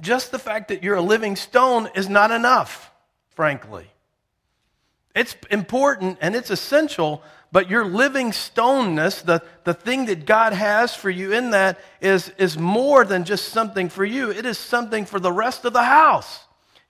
just 0.00 0.30
the 0.30 0.38
fact 0.38 0.68
that 0.68 0.82
you're 0.82 0.96
a 0.96 1.02
living 1.02 1.36
stone 1.36 1.88
is 1.94 2.08
not 2.08 2.30
enough, 2.30 2.92
frankly. 3.30 3.86
It's 5.14 5.36
important 5.50 6.18
and 6.20 6.34
it's 6.34 6.50
essential, 6.50 7.22
but 7.54 7.70
your 7.70 7.84
living 7.84 8.32
stoneness, 8.32 9.22
the, 9.22 9.40
the 9.62 9.74
thing 9.74 10.06
that 10.06 10.26
God 10.26 10.52
has 10.54 10.92
for 10.92 11.08
you 11.08 11.32
in 11.32 11.52
that, 11.52 11.78
is, 12.00 12.30
is 12.30 12.58
more 12.58 13.04
than 13.04 13.22
just 13.22 13.50
something 13.50 13.88
for 13.88 14.04
you. 14.04 14.32
It 14.32 14.44
is 14.44 14.58
something 14.58 15.06
for 15.06 15.20
the 15.20 15.30
rest 15.30 15.64
of 15.64 15.72
the 15.72 15.84
house. 15.84 16.40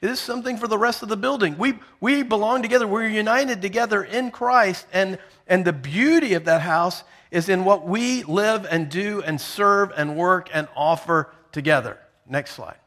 It 0.00 0.09
is 0.09 0.18
something 0.18 0.57
for 0.57 0.66
the 0.66 0.79
rest 0.79 1.03
of 1.03 1.11
the 1.11 1.18
building. 1.18 1.59
We, 1.59 1.74
we 2.00 2.22
belong 2.22 2.62
together. 2.62 2.87
We're 2.87 3.07
united 3.07 3.61
together 3.61 4.03
in 4.03 4.31
Christ. 4.31 4.87
And, 4.90 5.18
and 5.46 5.66
the 5.66 5.74
beauty 5.74 6.33
of 6.33 6.46
that 6.46 6.62
house 6.62 7.05
is 7.31 7.50
in 7.50 7.66
what 7.66 7.87
we 7.87 8.22
live 8.22 8.66
and 8.70 8.88
do 8.88 9.20
and 9.20 9.38
serve 9.38 9.92
and 9.94 10.16
work 10.16 10.48
and 10.50 10.66
offer 10.74 11.31
together. 11.53 11.98
Next 12.27 12.53
slide. 12.53 12.79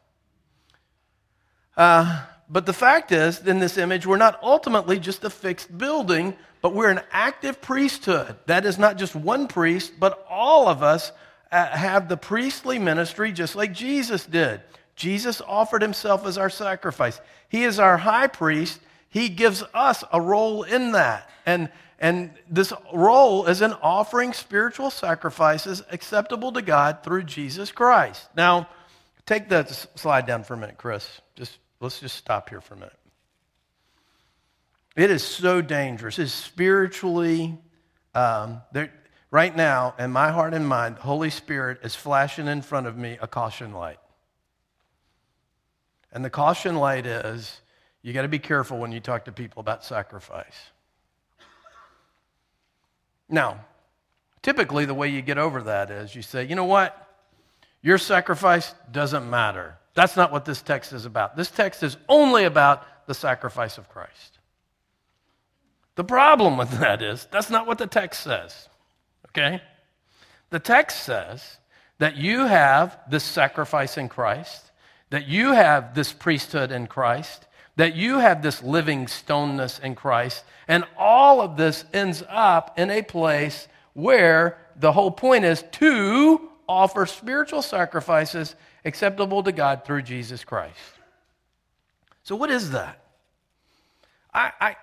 Uh, 1.77 2.25
but 2.49 2.65
the 2.65 2.73
fact 2.73 3.12
is, 3.12 3.45
in 3.45 3.60
this 3.60 3.77
image, 3.77 4.05
we're 4.05 4.17
not 4.17 4.39
ultimately 4.41 4.99
just 4.99 5.23
a 5.23 5.29
fixed 5.29 5.75
building, 5.77 6.36
but 6.62 6.73
we're 6.73 6.89
an 6.89 7.01
active 7.12 7.62
priesthood. 7.62 8.36
That 8.45 8.65
is 8.65 8.77
not 8.77 8.97
just 8.97 9.15
one 9.15 9.47
priest, 9.47 9.93
but 9.99 10.25
all 10.29 10.69
of 10.69 10.81
us 10.81 11.12
uh, 11.51 11.67
have 11.67 12.07
the 12.07 12.17
priestly 12.17 12.79
ministry 12.79 13.31
just 13.31 13.55
like 13.55 13.73
Jesus 13.73 14.25
did. 14.25 14.62
Jesus 14.95 15.41
offered 15.41 15.81
himself 15.81 16.25
as 16.25 16.38
our 16.38 16.49
sacrifice. 16.49 17.19
He 17.49 17.63
is 17.63 17.79
our 17.79 17.97
high 17.97 18.27
priest. 18.27 18.79
He 19.10 19.29
gives 19.29 19.63
us 19.73 20.03
a 20.12 20.19
role 20.19 20.63
in 20.63 20.93
that. 20.93 21.29
And, 21.45 21.69
and 21.99 22.31
this 22.49 22.73
role 22.93 23.45
is 23.45 23.62
in 23.62 23.73
offering 23.73 24.33
spiritual 24.33 24.89
sacrifices 24.89 25.83
acceptable 25.91 26.51
to 26.53 26.62
God 26.62 27.03
through 27.03 27.23
Jesus 27.23 27.71
Christ. 27.71 28.27
Now, 28.36 28.69
take 29.25 29.49
that 29.49 29.69
slide 29.95 30.25
down 30.25 30.43
for 30.43 30.55
a 30.55 30.57
minute, 30.57 30.77
Chris. 30.77 31.21
Just 31.36 31.57
let's 31.79 31.99
just 31.99 32.15
stop 32.15 32.49
here 32.49 32.61
for 32.61 32.73
a 32.73 32.77
minute. 32.77 32.99
It 34.95 35.11
is 35.11 35.23
so 35.23 35.61
dangerous. 35.61 36.17
It's 36.17 36.31
spiritually, 36.31 37.57
um, 38.15 38.61
there, 38.71 38.91
right 39.29 39.55
now, 39.55 39.93
in 39.99 40.11
my 40.11 40.31
heart 40.31 40.53
and 40.55 40.67
mind, 40.67 40.97
the 40.97 41.01
Holy 41.01 41.29
Spirit 41.29 41.79
is 41.83 41.95
flashing 41.95 42.47
in 42.47 42.63
front 42.63 42.87
of 42.87 42.97
me 42.97 43.17
a 43.21 43.27
caution 43.27 43.73
light. 43.73 43.99
And 46.11 46.25
the 46.25 46.31
caution 46.31 46.77
light 46.77 47.05
is 47.05 47.61
you 48.01 48.13
got 48.13 48.23
to 48.23 48.27
be 48.27 48.39
careful 48.39 48.79
when 48.79 48.91
you 48.91 48.99
talk 48.99 49.25
to 49.25 49.31
people 49.31 49.59
about 49.59 49.85
sacrifice. 49.85 50.71
Now, 53.29 53.65
typically 54.41 54.85
the 54.85 54.93
way 54.93 55.09
you 55.09 55.21
get 55.21 55.37
over 55.37 55.61
that 55.63 55.91
is 55.91 56.15
you 56.15 56.21
say, 56.21 56.45
you 56.45 56.55
know 56.55 56.65
what? 56.65 57.07
Your 57.81 57.97
sacrifice 57.97 58.73
doesn't 58.91 59.29
matter. 59.29 59.77
That's 59.97 60.15
not 60.15 60.31
what 60.31 60.45
this 60.45 60.62
text 60.62 60.93
is 60.93 61.05
about. 61.05 61.36
This 61.36 61.49
text 61.49 61.81
is 61.81 61.97
only 62.07 62.43
about 62.43 63.07
the 63.07 63.15
sacrifice 63.15 63.79
of 63.79 63.89
Christ. 63.89 64.38
The 65.95 66.03
problem 66.03 66.55
with 66.55 66.69
that 66.79 67.01
is 67.01 67.27
that's 67.31 67.49
not 67.49 67.65
what 67.65 67.79
the 67.79 67.88
text 67.88 68.21
says. 68.21 68.69
Okay? 69.29 69.60
The 70.51 70.60
text 70.60 71.01
says 71.01 71.57
that 71.97 72.15
you 72.15 72.45
have 72.45 72.99
this 73.10 73.23
sacrifice 73.23 73.97
in 73.97 74.07
Christ, 74.07 74.69
that 75.10 75.27
you 75.27 75.53
have 75.53 75.95
this 75.95 76.13
priesthood 76.13 76.71
in 76.71 76.86
Christ, 76.86 77.47
that 77.75 77.95
you 77.95 78.19
have 78.19 78.43
this 78.43 78.62
living 78.62 79.07
stoneness 79.07 79.79
in 79.79 79.95
Christ, 79.95 80.43
and 80.67 80.83
all 80.95 81.41
of 81.41 81.57
this 81.57 81.86
ends 81.91 82.21
up 82.29 82.77
in 82.77 82.91
a 82.91 83.01
place 83.01 83.67
where 83.93 84.60
the 84.75 84.91
whole 84.91 85.10
point 85.10 85.43
is 85.43 85.63
to 85.71 86.51
offer 86.69 87.07
spiritual 87.07 87.63
sacrifices 87.63 88.55
acceptable 88.85 89.43
to 89.43 89.51
God 89.51 89.85
through 89.85 90.03
Jesus 90.03 90.43
Christ. 90.43 90.77
So, 92.23 92.35
what 92.35 92.49
is 92.49 92.71
that? 92.71 93.01
I, 94.33 94.51
I 94.59 94.75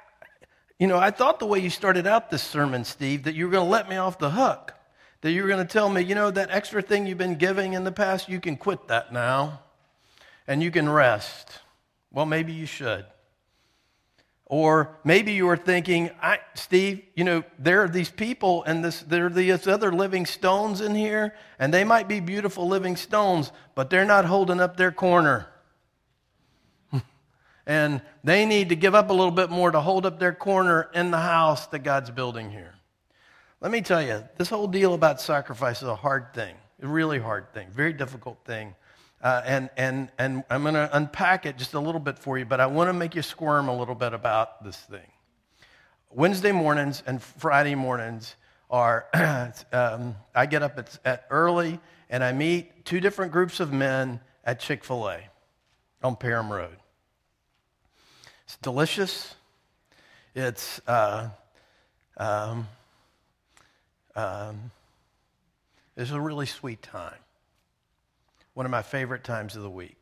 you 0.79 0.89
know, 0.89 0.99
I 0.99 1.11
thought 1.11 1.39
the 1.39 1.47
way 1.47 1.61
you 1.61 1.71
started 1.71 2.07
out 2.07 2.31
this 2.31 2.43
sermon, 2.43 2.85
Steve, 2.85 3.25
that 3.25 3.35
you 3.35 3.47
were 3.47 3.53
going 3.53 3.65
to 3.65 3.71
let 3.71 3.89
me 3.89 3.97
off 3.97 4.19
the 4.19 4.31
hook. 4.31 4.75
That 5.21 5.31
you 5.31 5.43
were 5.43 5.49
going 5.49 5.65
to 5.67 5.73
tell 5.73 5.89
me, 5.89 6.03
you 6.03 6.15
know, 6.15 6.31
that 6.31 6.51
extra 6.51 6.83
thing 6.83 7.07
you've 7.07 7.17
been 7.17 7.37
giving 7.37 7.73
in 7.73 7.85
the 7.85 7.93
past, 7.93 8.29
you 8.29 8.41
can 8.41 8.57
quit 8.57 8.89
that 8.89 9.13
now 9.13 9.61
and 10.47 10.63
you 10.63 10.71
can 10.71 10.89
rest. 10.89 11.61
Well, 12.11 12.27
maybe 12.27 12.53
you 12.53 12.67
should. 12.67 13.07
Or 14.55 14.97
maybe 15.03 15.33
you 15.33 15.47
were 15.47 15.57
thinking, 15.57 16.11
Steve, 16.55 17.03
you 17.17 17.25
know, 17.25 17.43
there 17.59 17.83
are 17.83 17.89
these 17.89 18.09
people 18.09 18.63
and 18.63 18.85
this, 18.85 19.01
there 19.01 19.27
are 19.27 19.29
these 19.29 19.67
other 19.67 19.91
living 19.91 20.27
stones 20.27 20.81
in 20.81 20.95
here, 20.95 21.35
and 21.59 21.75
they 21.75 21.83
might 21.83 22.07
be 22.07 22.21
beautiful 22.21 22.69
living 22.69 22.95
stones, 22.95 23.51
but 23.75 23.91
they're 23.91 24.05
not 24.05 24.27
holding 24.27 24.61
up 24.61 24.77
their 24.77 24.93
corner. 24.93 25.49
and 27.67 28.01
they 28.23 28.47
need 28.47 28.69
to 28.69 28.77
give 28.77 28.95
up 28.95 29.11
a 29.11 29.13
little 29.13 29.33
bit 29.33 29.51
more 29.51 29.73
to 29.73 29.81
hold 29.81 30.07
up 30.07 30.21
their 30.21 30.33
corner 30.33 30.89
in 30.95 31.11
the 31.11 31.19
house 31.19 31.67
that 31.67 31.81
God's 31.81 32.13
building 32.13 32.49
here. 32.49 32.77
Let 33.61 33.73
me 33.73 33.81
tell 33.81 34.03
you, 34.03 34.23
this 34.37 34.51
whole 34.51 34.69
deal 34.69 34.95
about 34.95 35.21
sacrifice 35.21 35.83
is 35.83 35.89
a 35.89 35.97
hard 35.97 36.33
thing, 36.33 36.55
a 36.81 36.87
really 36.87 37.19
hard 37.19 37.53
thing, 37.53 37.67
very 37.73 37.93
difficult 37.93 38.39
thing. 38.45 38.77
Uh, 39.25 39.41
and, 39.47 39.71
and, 39.79 40.11
and 40.19 40.45
I'm 40.51 40.61
going 40.63 40.75
to 40.75 40.91
unpack 40.95 41.47
it 41.47 41.57
just 41.57 41.73
a 41.73 41.81
little 41.81 42.01
bit 42.01 42.19
for 42.19 42.37
you, 42.37 42.45
but 42.45 42.61
I 42.61 42.67
want 42.67 42.91
to 42.91 42.93
make 42.93 43.15
you 43.15 43.23
squirm 43.23 43.69
a 43.69 43.77
little 43.77 43.95
bit 43.95 44.13
about 44.13 44.63
this 44.63 44.77
thing. 44.77 45.11
Wednesday 46.11 46.53
mornings 46.53 47.03
and 47.07 47.23
Friday 47.23 47.75
mornings 47.75 48.37
are, 48.71 49.07
um, 49.73 50.15
I 50.35 50.45
get 50.45 50.63
up 50.63 50.79
at, 50.79 50.99
at 51.07 51.27
early 51.31 51.81
and 52.11 52.23
I 52.23 52.33
meet 52.33 52.85
two 52.85 53.01
different 53.01 53.33
groups 53.33 53.61
of 53.61 53.73
men 53.73 54.21
at 54.45 54.61
Chick 54.61 54.85
fil 54.85 55.09
A 55.09 55.21
on 56.03 56.17
Parham 56.17 56.53
Road. 56.53 56.77
It's 58.45 58.59
delicious. 58.59 59.35
It's, 60.35 60.83
uh, 60.87 61.31
um, 62.19 62.69
um, 64.15 64.71
it's 65.97 66.11
a 66.11 66.21
really 66.21 66.47
sweet 66.47 66.83
time 66.83 67.15
one 68.55 68.67
of 68.67 68.71
my 68.71 68.83
favorite 68.83 69.25
times 69.25 69.57
of 69.57 69.63
the 69.63 69.71
week. 69.71 69.97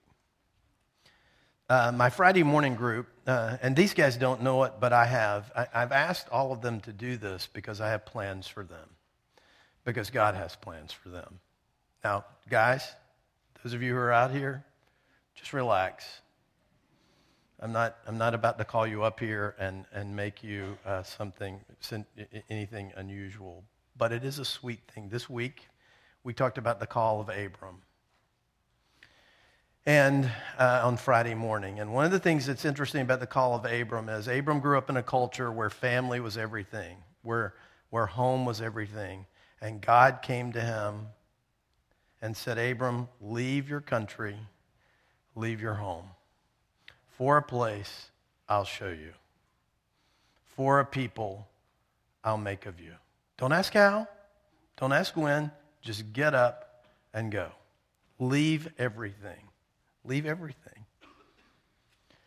Uh, 1.69 1.91
my 1.91 2.11
Friday 2.11 2.43
morning 2.43 2.75
group, 2.75 3.09
uh, 3.27 3.57
and 3.63 3.75
these 3.75 3.95
guys 3.95 4.17
don't 4.19 4.43
know 4.43 4.65
it, 4.65 4.75
but 4.79 4.93
I 4.93 5.07
have. 5.07 5.51
I, 5.57 5.67
I've 5.75 5.93
asked 5.93 6.29
all 6.29 6.53
of 6.53 6.61
them 6.61 6.81
to 6.81 6.93
do 6.93 7.17
this 7.17 7.49
because 7.51 7.81
I 7.81 7.89
have 7.89 8.05
plans 8.05 8.47
for 8.47 8.63
them, 8.63 8.91
because 9.85 10.11
God 10.11 10.35
has 10.35 10.55
plans 10.55 10.93
for 10.93 11.09
them. 11.09 11.41
Now, 12.05 12.27
guys, 12.51 12.87
those 13.65 13.73
of 13.73 13.83
you 13.83 13.93
who 13.93 13.99
are 13.99 14.13
out 14.13 14.33
here, 14.33 14.65
just 15.35 15.55
relax. 15.55 16.05
I'm 17.59 17.73
not, 17.73 17.97
I'm 18.07 18.19
not 18.19 18.35
about 18.35 18.59
to 18.59 18.65
call 18.65 18.87
you 18.87 19.05
up 19.05 19.19
here 19.19 19.55
and, 19.59 19.87
and 19.95 20.15
make 20.15 20.43
you 20.43 20.77
uh, 20.85 21.05
something, 21.05 21.61
anything 22.51 22.93
unusual, 22.97 23.65
but 23.97 24.13
it 24.13 24.25
is 24.25 24.39
a 24.39 24.45
sweet 24.45 24.81
thing. 24.93 25.09
This 25.09 25.31
week, 25.31 25.69
we 26.23 26.35
talked 26.35 26.59
about 26.59 26.81
the 26.81 26.87
call 26.87 27.21
of 27.21 27.29
Abram 27.31 27.79
and 29.85 30.31
uh, 30.59 30.83
on 30.85 30.97
Friday 30.97 31.35
morning. 31.35 31.81
And 31.81 31.93
one 31.93 32.05
of 32.05 32.13
the 32.13 32.21
things 32.21 32.47
that's 32.47 32.65
interesting 32.65 33.01
about 33.01 33.21
the 33.21 33.27
call 33.27 33.55
of 33.55 33.65
Abram 33.65 34.09
is 34.09 34.29
Abram 34.29 34.61
grew 34.61 34.79
up 34.79 34.89
in 34.89 34.97
a 34.97 35.03
culture 35.03 35.51
where 35.51 35.71
family 35.71 36.21
was 36.21 36.37
everything, 36.37 36.99
where, 37.23 37.55
where 37.91 38.07
home 38.07 38.45
was 38.45 38.61
everything. 38.61 39.27
And 39.61 39.81
God 39.81 40.21
came 40.23 40.53
to 40.53 40.61
him 40.61 41.09
and 42.21 42.37
said, 42.37 42.59
Abram, 42.59 43.09
leave 43.21 43.69
your 43.69 43.81
country, 43.81 44.37
leave 45.35 45.61
your 45.61 45.75
home. 45.75 46.07
For 47.19 47.37
a 47.37 47.43
place 47.43 48.11
I'll 48.49 48.65
show 48.65 48.91
you. 48.91 49.13
For 50.45 50.79
a 50.79 50.85
people 50.85 51.49
I'll 52.23 52.39
make 52.39 52.67
of 52.67 52.79
you. 52.81 52.93
Don't 53.37 53.53
ask 53.53 53.73
how, 53.73 54.07
don't 54.77 54.93
ask 54.93 55.17
when, 55.17 55.51
just 55.81 56.13
get 56.13 56.35
up 56.35 56.85
and 57.13 57.33
go. 57.33 57.51
Leave 58.21 58.69
everything. 58.79 59.49
Leave 60.05 60.27
everything. 60.27 60.87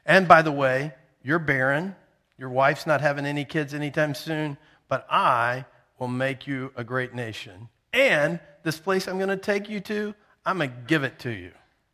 And 0.05 0.27
by 0.27 0.41
the 0.41 0.51
way, 0.51 0.93
you're 1.23 1.39
barren. 1.39 1.95
Your 2.37 2.49
wife's 2.49 2.85
not 2.85 3.01
having 3.01 3.25
any 3.25 3.45
kids 3.45 3.73
anytime 3.73 4.13
soon, 4.13 4.57
but 4.87 5.07
I 5.09 5.65
will 5.99 6.07
make 6.07 6.47
you 6.47 6.71
a 6.75 6.83
great 6.83 7.13
nation. 7.13 7.69
And 7.93 8.39
this 8.63 8.77
place 8.77 9.07
I'm 9.07 9.17
going 9.17 9.29
to 9.29 9.37
take 9.37 9.69
you 9.69 9.79
to, 9.81 10.13
I'm 10.45 10.57
going 10.57 10.69
to 10.69 10.75
give 10.87 11.03
it 11.03 11.19
to 11.19 11.31
you. 11.31 11.51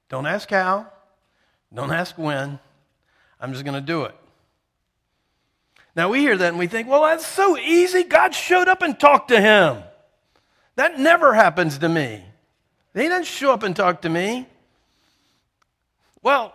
Don't 0.10 0.26
ask 0.26 0.50
how, 0.50 0.88
don't 1.74 1.92
ask 1.92 2.18
when. 2.18 2.60
I'm 3.40 3.54
just 3.54 3.64
going 3.64 3.76
to 3.76 3.82
do 3.82 4.04
it. 4.04 4.16
Now 5.96 6.10
we 6.10 6.20
hear 6.20 6.38
that 6.38 6.50
and 6.50 6.60
we 6.60 6.68
think, 6.68 6.88
well, 6.88 7.04
that's 7.04 7.26
so 7.26 7.58
easy. 7.58 8.04
God 8.04 8.34
showed 8.34 8.68
up 8.68 8.82
and 8.82 9.00
talked 9.00 9.30
to 9.30 9.40
him. 9.40 9.84
That 10.76 11.00
never 11.00 11.34
happens 11.34 11.78
to 11.80 11.90
me. 11.90 12.24
He 12.94 13.08
doesn't 13.08 13.26
show 13.26 13.54
up 13.54 13.64
and 13.64 13.76
talk 13.76 14.02
to 14.02 14.10
me. 14.10 14.48
Well, 16.24 16.54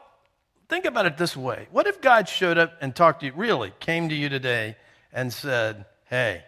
think 0.69 0.85
about 0.85 1.07
it 1.07 1.17
this 1.17 1.37
way. 1.37 1.69
What 1.71 1.87
if 1.87 2.01
God 2.01 2.29
showed 2.29 2.59
up 2.59 2.75
and 2.81 2.95
talked 2.95 3.21
to 3.21 3.27
you, 3.27 3.33
really 3.35 3.73
came 3.81 4.09
to 4.09 4.15
you 4.15 4.29
today 4.29 4.77
and 5.13 5.33
said, 5.33 5.87
Hey, 6.05 6.45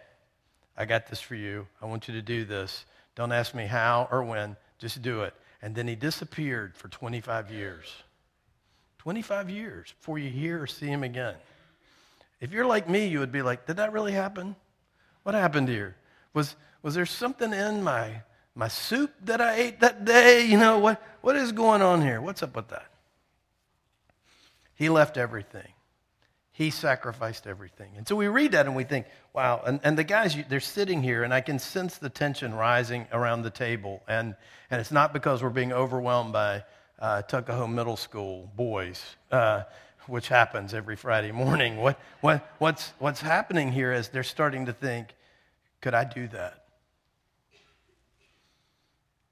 I 0.77 0.85
got 0.85 1.07
this 1.07 1.19
for 1.19 1.35
you. 1.35 1.67
I 1.81 1.85
want 1.85 2.07
you 2.07 2.13
to 2.13 2.21
do 2.21 2.45
this. 2.45 2.85
Don't 3.15 3.33
ask 3.33 3.53
me 3.53 3.65
how 3.65 4.07
or 4.11 4.23
when, 4.23 4.55
just 4.77 5.01
do 5.01 5.23
it. 5.23 5.33
And 5.61 5.75
then 5.75 5.87
he 5.87 5.95
disappeared 5.95 6.77
for 6.77 6.87
25 6.87 7.51
years. 7.51 7.87
25 8.99 9.49
years 9.49 9.93
before 9.97 10.17
you 10.17 10.29
hear 10.29 10.61
or 10.61 10.67
see 10.67 10.87
him 10.87 11.03
again. 11.03 11.35
If 12.39 12.53
you're 12.53 12.65
like 12.65 12.87
me, 12.87 13.07
you 13.07 13.19
would 13.19 13.31
be 13.31 13.41
like, 13.41 13.65
Did 13.67 13.77
that 13.77 13.91
really 13.91 14.13
happen? 14.13 14.55
What 15.23 15.35
happened 15.35 15.67
here? 15.67 15.97
Was, 16.33 16.55
was 16.81 16.95
there 16.95 17.05
something 17.05 17.51
in 17.51 17.83
my, 17.83 18.21
my 18.55 18.69
soup 18.69 19.13
that 19.25 19.41
I 19.41 19.55
ate 19.55 19.81
that 19.81 20.05
day? 20.05 20.45
You 20.45 20.57
know, 20.57 20.79
what, 20.79 21.01
what 21.21 21.35
is 21.35 21.51
going 21.51 21.81
on 21.81 22.01
here? 22.01 22.21
What's 22.21 22.41
up 22.41 22.55
with 22.55 22.69
that? 22.69 22.85
He 24.79 24.87
left 24.87 25.17
everything. 25.17 25.73
He 26.53 26.69
sacrificed 26.69 27.47
everything. 27.47 27.91
And 27.97 28.07
so 28.07 28.15
we 28.15 28.27
read 28.27 28.53
that 28.53 28.65
and 28.65 28.77
we 28.77 28.85
think, 28.85 29.07
wow. 29.33 29.61
And, 29.65 29.81
and 29.83 29.97
the 29.97 30.05
guys, 30.05 30.37
they're 30.47 30.61
sitting 30.61 31.03
here, 31.03 31.23
and 31.23 31.33
I 31.33 31.41
can 31.41 31.59
sense 31.59 31.97
the 31.97 32.09
tension 32.09 32.55
rising 32.55 33.05
around 33.11 33.41
the 33.41 33.49
table. 33.49 34.01
And, 34.07 34.35
and 34.71 34.79
it's 34.79 34.91
not 34.91 35.11
because 35.11 35.43
we're 35.43 35.49
being 35.49 35.73
overwhelmed 35.73 36.31
by 36.31 36.63
uh, 36.97 37.23
Tuckahoe 37.23 37.67
Middle 37.67 37.97
School 37.97 38.49
boys, 38.55 39.03
uh, 39.33 39.63
which 40.07 40.29
happens 40.29 40.73
every 40.73 40.95
Friday 40.95 41.33
morning. 41.33 41.75
What, 41.75 41.99
what, 42.21 42.49
what's, 42.59 42.93
what's 42.99 43.19
happening 43.19 43.73
here 43.73 43.91
is 43.91 44.07
they're 44.07 44.23
starting 44.23 44.65
to 44.67 44.73
think, 44.73 45.13
could 45.81 45.93
I 45.93 46.05
do 46.05 46.29
that? 46.29 46.58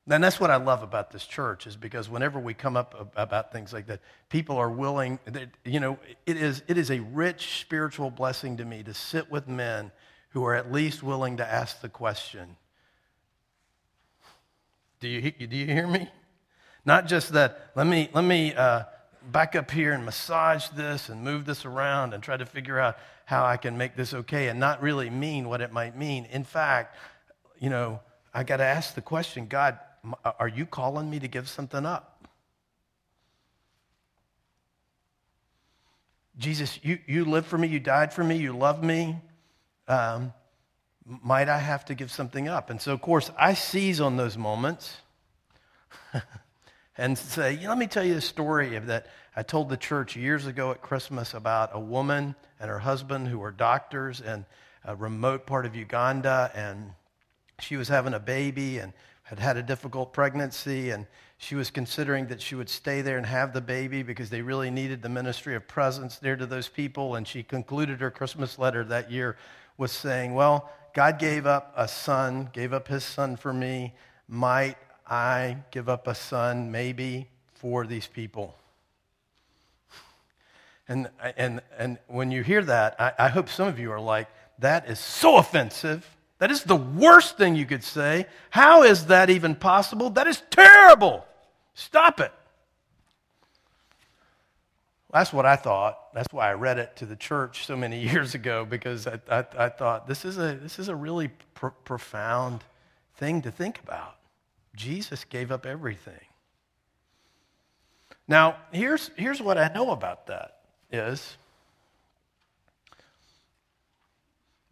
And 0.10 0.24
that's 0.24 0.40
what 0.40 0.50
I 0.50 0.56
love 0.56 0.84
about 0.84 1.12
this 1.12 1.26
church 1.26 1.68
is 1.68 1.76
because 1.76 2.10
whenever 2.10 2.40
we 2.40 2.54
come 2.54 2.78
up 2.78 3.12
about 3.18 3.52
things 3.52 3.74
like 3.74 3.88
that, 3.88 4.00
people 4.30 4.56
are 4.56 4.70
willing, 4.70 5.20
you 5.66 5.82
know, 5.82 6.00
it 6.26 6.38
is, 6.38 6.64
it 6.68 6.78
is 6.78 6.90
a 6.92 7.00
rich 7.00 7.60
spiritual 7.60 8.10
blessing 8.10 8.56
to 8.58 8.66
me 8.66 8.84
to 8.84 8.94
sit 8.94 9.30
with 9.30 9.50
men 9.50 9.92
who 10.30 10.46
are 10.46 10.56
at 10.56 10.72
least 10.72 11.04
willing 11.04 11.38
to 11.38 11.46
ask 11.46 11.82
the 11.82 11.90
question. 11.90 12.56
Do 15.02 15.10
you, 15.10 15.32
do 15.32 15.58
you 15.58 15.66
hear 15.66 15.88
me? 15.88 16.10
Not 16.86 17.08
just 17.08 17.34
that, 17.34 17.72
let 17.76 17.86
me, 17.86 18.10
let 18.14 18.24
me 18.24 18.54
uh, 18.54 18.84
back 19.32 19.58
up 19.58 19.70
here 19.70 19.92
and 19.92 20.06
massage 20.06 20.70
this 20.70 21.10
and 21.10 21.22
move 21.22 21.46
this 21.46 21.66
around 21.66 22.14
and 22.14 22.24
try 22.24 22.38
to 22.38 22.46
figure 22.46 22.80
out 22.80 22.98
how 23.26 23.46
I 23.46 23.58
can 23.58 23.78
make 23.78 23.98
this 23.98 24.14
okay 24.14 24.48
and 24.48 24.58
not 24.58 24.82
really 24.82 25.10
mean 25.10 25.50
what 25.50 25.60
it 25.60 25.74
might 25.74 25.98
mean. 25.98 26.26
In 26.32 26.46
fact, 26.46 26.96
you 27.60 27.70
know, 27.70 28.00
I 28.34 28.44
got 28.44 28.58
to 28.58 28.64
ask 28.64 28.96
the 28.96 29.02
question 29.02 29.48
God, 29.48 29.78
are 30.24 30.48
you 30.48 30.66
calling 30.66 31.10
me 31.10 31.20
to 31.20 31.28
give 31.28 31.48
something 31.48 31.86
up? 31.86 32.28
Jesus, 36.38 36.80
you, 36.84 37.00
you 37.08 37.26
lived 37.26 37.48
for 37.48 37.58
me, 37.58 37.68
you 37.68 37.80
died 37.80 38.14
for 38.14 38.24
me, 38.24 38.38
you 38.38 38.56
love 38.56 38.84
me. 38.84 39.16
Um, 39.88 40.34
might 41.06 41.50
I 41.50 41.58
have 41.58 41.86
to 41.86 41.96
give 41.96 42.12
something 42.12 42.48
up? 42.48 42.70
And 42.70 42.82
so, 42.82 42.94
of 42.94 43.02
course, 43.02 43.32
I 43.38 43.54
seize 43.54 44.02
on 44.02 44.18
those 44.18 44.38
moments 44.38 44.98
and 46.98 47.18
say, 47.18 47.58
let 47.66 47.78
me 47.78 47.88
tell 47.88 48.04
you 48.04 48.18
a 48.18 48.22
story 48.22 48.76
of 48.76 48.88
that 48.88 49.08
I 49.36 49.44
told 49.44 49.70
the 49.70 49.78
church 49.78 50.16
years 50.16 50.46
ago 50.46 50.72
at 50.72 50.82
Christmas 50.82 51.34
about 51.34 51.72
a 51.74 51.80
woman 51.80 52.36
and 52.60 52.70
her 52.70 52.80
husband 52.80 53.28
who 53.28 53.40
were 53.40 53.52
doctors 53.52 54.20
in 54.20 54.46
a 54.84 54.96
remote 54.96 55.46
part 55.46 55.66
of 55.66 55.76
Uganda, 55.76 56.52
and 56.54 56.92
she 57.60 57.78
was 57.78 57.88
having 57.88 58.14
a 58.14 58.20
baby, 58.20 58.80
and 58.80 58.94
had 59.28 59.40
had 59.40 59.58
a 59.58 59.64
difficult 59.64 60.14
pregnancy 60.14 60.92
and 60.92 61.06
she 61.38 61.56
was 61.56 61.70
considering 61.70 62.28
that 62.28 62.42
she 62.42 62.56
would 62.56 62.70
stay 62.70 63.02
there 63.02 63.18
and 63.18 63.26
have 63.26 63.52
the 63.54 63.60
baby 63.62 64.02
because 64.04 64.30
they 64.30 64.42
really 64.42 64.72
needed 64.72 65.02
the 65.02 65.10
ministry 65.10 65.54
of 65.54 65.68
presence 65.68 66.18
there 66.18 66.38
to 66.38 66.46
those 66.46 66.70
people. 66.70 67.16
And 67.16 67.28
she 67.28 67.44
concluded 67.44 68.00
her 68.00 68.10
Christmas 68.10 68.58
letter 68.58 68.86
that 68.86 69.12
year 69.12 69.38
with 69.78 69.92
saying, 69.92 70.34
Well, 70.34 70.72
God 70.96 71.20
gave 71.20 71.46
up 71.46 71.74
a 71.76 71.90
son, 71.90 72.50
gave 72.54 72.72
up 72.72 72.88
his 72.88 73.04
son 73.04 73.36
for 73.36 73.54
me. 73.54 73.94
Might 74.30 74.78
I 75.06 75.58
give 75.72 75.90
up 75.90 76.08
a 76.08 76.16
son 76.16 76.72
maybe 76.72 77.28
for 77.54 77.86
these 77.86 78.08
people? 78.08 78.56
And, 80.88 81.10
and, 81.36 81.62
and 81.78 81.98
when 82.08 82.32
you 82.32 82.44
hear 82.44 82.64
that, 82.64 82.96
I, 82.98 83.26
I 83.26 83.28
hope 83.28 83.50
some 83.50 83.68
of 83.68 83.78
you 83.78 83.92
are 83.92 84.00
like, 84.00 84.30
That 84.60 84.90
is 84.90 85.00
so 85.02 85.36
offensive. 85.38 86.17
That 86.40 86.52
is 86.52 86.64
the 86.64 86.76
worst 86.76 87.38
thing 87.38 87.56
you 87.56 87.66
could 87.66 87.84
say. 87.84 88.28
How 88.50 88.84
is 88.84 89.08
that 89.08 89.30
even 89.30 89.56
possible? 89.56 90.10
That 90.12 90.28
is 90.28 90.42
terrible. 90.52 91.26
Stop 91.74 92.20
it. 92.20 92.32
That's 95.12 95.34
what 95.34 95.46
I 95.46 95.56
thought. 95.56 96.14
That's 96.14 96.32
why 96.32 96.50
I 96.50 96.54
read 96.54 96.78
it 96.78 96.96
to 96.98 97.06
the 97.06 97.16
church 97.16 97.66
so 97.66 97.76
many 97.76 98.00
years 98.08 98.36
ago 98.36 98.66
because 98.66 99.08
I, 99.08 99.20
I, 99.30 99.46
I 99.58 99.70
thought 99.70 100.08
this 100.08 100.26
is 100.26 100.38
a, 100.38 100.56
this 100.62 100.80
is 100.80 100.90
a 100.90 100.96
really 100.96 101.30
pr- 101.56 101.68
profound 101.86 102.64
thing 103.16 103.42
to 103.44 103.52
think 103.52 103.80
about. 103.80 104.16
Jesus 104.76 105.24
gave 105.24 105.52
up 105.52 105.66
everything. 105.66 106.14
Now, 108.28 108.58
here's, 108.72 109.10
here's 109.16 109.42
what 109.42 109.58
I 109.58 109.72
know 109.74 109.92
about 109.92 110.28
that 110.28 110.60
is 110.92 111.38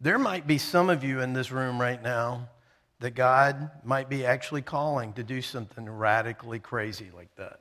There 0.00 0.18
might 0.18 0.46
be 0.46 0.58
some 0.58 0.90
of 0.90 1.02
you 1.02 1.20
in 1.20 1.32
this 1.32 1.50
room 1.50 1.80
right 1.80 2.02
now 2.02 2.48
that 3.00 3.14
God 3.14 3.70
might 3.84 4.08
be 4.08 4.26
actually 4.26 4.62
calling 4.62 5.12
to 5.14 5.22
do 5.22 5.40
something 5.40 5.88
radically 5.88 6.58
crazy 6.58 7.10
like 7.14 7.34
that. 7.36 7.60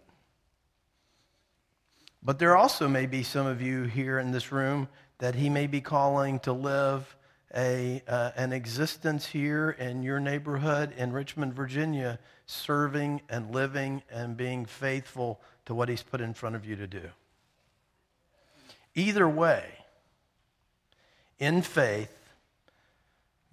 But 2.22 2.40
there 2.40 2.58
also 2.58 2.88
may 2.88 3.06
be 3.06 3.24
some 3.24 3.46
of 3.46 3.62
you 3.62 3.84
here 3.84 4.20
in 4.20 4.32
this 4.32 4.52
room 4.52 4.88
that 5.20 5.36
He 5.36 5.50
may 5.50 5.68
be 5.68 5.80
calling 5.80 6.40
to 6.40 6.52
live 6.52 7.16
a, 7.56 8.02
uh, 8.08 8.32
an 8.36 8.52
existence 8.52 9.26
here 9.26 9.70
in 9.70 10.04
your 10.04 10.20
neighborhood 10.20 10.94
in 10.98 11.14
Richmond, 11.14 11.54
Virginia, 11.54 12.20
serving 12.48 13.22
and 13.30 13.54
living 13.54 14.04
and 14.12 14.36
being 14.36 14.66
faithful 14.66 15.40
to 15.66 15.74
what 15.74 15.88
He's 15.88 16.04
put 16.04 16.20
in 16.20 16.34
front 16.34 16.56
of 16.56 16.66
you 16.66 16.76
to 16.76 16.88
do. 16.88 17.10
Either 18.94 19.30
way, 19.30 19.66
in 21.40 21.62
faith, 21.62 22.25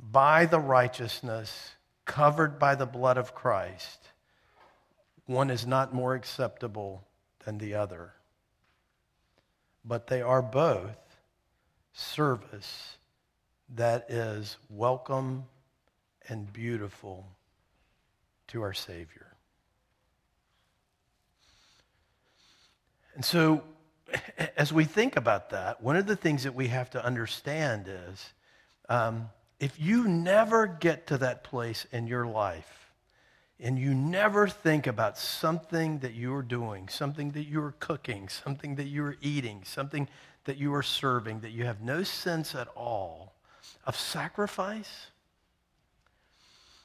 by 0.03 0.47
the 0.47 0.59
righteousness 0.59 1.73
covered 2.05 2.59
by 2.59 2.75
the 2.75 2.87
blood 2.87 3.17
of 3.17 3.35
Christ, 3.35 4.09
one 5.27 5.51
is 5.51 5.67
not 5.67 5.95
more 5.95 6.15
acceptable 6.15 7.07
than 7.45 7.59
the 7.59 7.75
other. 7.75 8.13
But 9.85 10.09
they 10.09 10.21
are 10.21 10.43
both 10.43 10.97
service 11.93 12.97
that 13.75 14.11
is 14.11 14.57
welcome 14.69 15.45
and 16.29 16.53
beautiful 16.53 17.27
to 18.49 18.63
our 18.63 18.73
Savior. 18.73 19.29
And 23.15 23.25
so, 23.25 23.63
as 24.57 24.73
we 24.73 24.85
think 24.85 25.17
about 25.17 25.51
that, 25.51 25.83
one 25.83 25.97
of 25.97 26.07
the 26.07 26.17
things 26.17 26.45
that 26.45 26.55
we 26.55 26.69
have 26.69 26.91
to 26.91 27.05
understand 27.05 27.87
is 27.89 28.33
um, 28.89 29.29
if 29.63 29.79
you 29.79 30.09
never 30.09 30.67
get 30.67 31.07
to 31.07 31.19
that 31.19 31.45
place 31.45 31.87
in 31.93 32.09
your 32.09 32.27
life 32.27 32.91
and 33.61 33.79
you 33.79 33.95
never 33.95 34.49
think 34.49 34.89
about 34.89 35.17
something 35.17 36.01
that 36.01 36.15
you're 36.15 36.43
doing, 36.43 36.89
something 36.89 37.31
that 37.31 37.45
you're 37.45 37.73
cooking, 37.79 38.29
something 38.29 38.75
that 38.75 38.89
you're 38.89 39.17
eating, 39.23 39.63
something 39.63 40.09
that 40.47 40.57
you 40.57 40.75
are 40.75 40.83
serving, 40.83 41.39
that 41.43 41.53
you 41.53 41.65
have 41.65 41.81
no 41.81 42.03
sense 42.03 42.57
at 42.57 42.67
all 42.75 43.35
of 43.87 43.95
sacrifice 43.95 45.07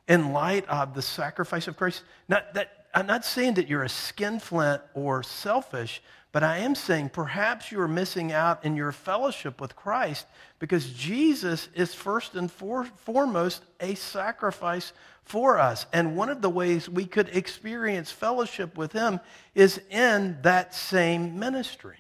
in 0.08 0.32
light 0.32 0.68
of 0.70 0.94
the 0.94 1.02
sacrifice 1.02 1.68
of 1.68 1.76
Christ. 1.76 2.04
Not 2.30 2.54
that, 2.54 2.86
I'm 2.94 3.08
not 3.08 3.26
saying 3.26 3.56
that 3.56 3.68
you're 3.68 3.86
a 3.86 3.90
skinflint 3.90 4.84
or 4.94 5.24
selfish, 5.24 6.00
but 6.32 6.44
I 6.44 6.60
am 6.60 6.76
saying 6.76 7.10
perhaps 7.10 7.72
you 7.72 7.80
are 7.82 7.88
missing 7.88 8.32
out 8.32 8.63
in 8.66 8.76
your 8.76 8.92
fellowship 8.92 9.62
with 9.62 9.76
Christ 9.76 10.28
because 10.60 10.92
Jesus 10.92 11.70
is 11.74 11.94
first 11.94 12.36
and 12.36 12.52
for, 12.52 12.84
foremost 12.84 13.63
a 13.80 13.96
sacrifice 13.96 14.94
for 15.24 15.60
us. 15.60 15.86
And 15.94 16.16
one 16.16 16.30
of 16.30 16.42
the 16.42 16.50
ways 16.50 16.90
we 16.90 17.06
could 17.06 17.30
experience 17.30 18.12
fellowship 18.12 18.78
with 18.78 18.92
him 18.92 19.20
is 19.56 19.82
in 19.90 20.38
that 20.42 20.74
same 20.74 21.40
ministry. 21.40 21.98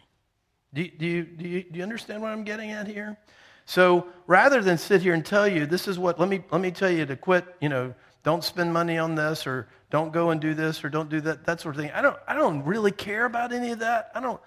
Do, 0.73 0.87
do, 0.87 1.05
you, 1.05 1.23
do, 1.23 1.47
you, 1.47 1.63
do 1.63 1.77
you 1.77 1.83
understand 1.83 2.21
what 2.21 2.31
I'm 2.31 2.43
getting 2.43 2.71
at 2.71 2.87
here? 2.87 3.17
So 3.65 4.07
rather 4.27 4.61
than 4.61 4.77
sit 4.77 5.01
here 5.01 5.13
and 5.13 5.25
tell 5.25 5.47
you, 5.47 5.65
this 5.65 5.87
is 5.87 5.99
what, 5.99 6.19
let 6.19 6.29
me, 6.29 6.41
let 6.51 6.61
me 6.61 6.71
tell 6.71 6.89
you 6.89 7.05
to 7.05 7.15
quit, 7.15 7.45
you 7.59 7.67
know, 7.69 7.93
don't 8.23 8.43
spend 8.43 8.73
money 8.73 8.97
on 8.97 9.15
this 9.15 9.47
or 9.47 9.67
don't 9.89 10.11
go 10.11 10.31
and 10.31 10.41
do 10.41 10.53
this 10.53 10.83
or 10.83 10.89
don't 10.89 11.09
do 11.09 11.21
that, 11.21 11.45
that 11.45 11.61
sort 11.61 11.75
of 11.75 11.81
thing. 11.81 11.91
I 11.91 12.01
don't, 12.01 12.17
I 12.27 12.33
don't 12.35 12.63
really 12.65 12.91
care 12.91 13.25
about 13.25 13.53
any 13.53 13.71
of 13.71 13.79
that. 13.79 14.11
I 14.13 14.19
don't, 14.19 14.39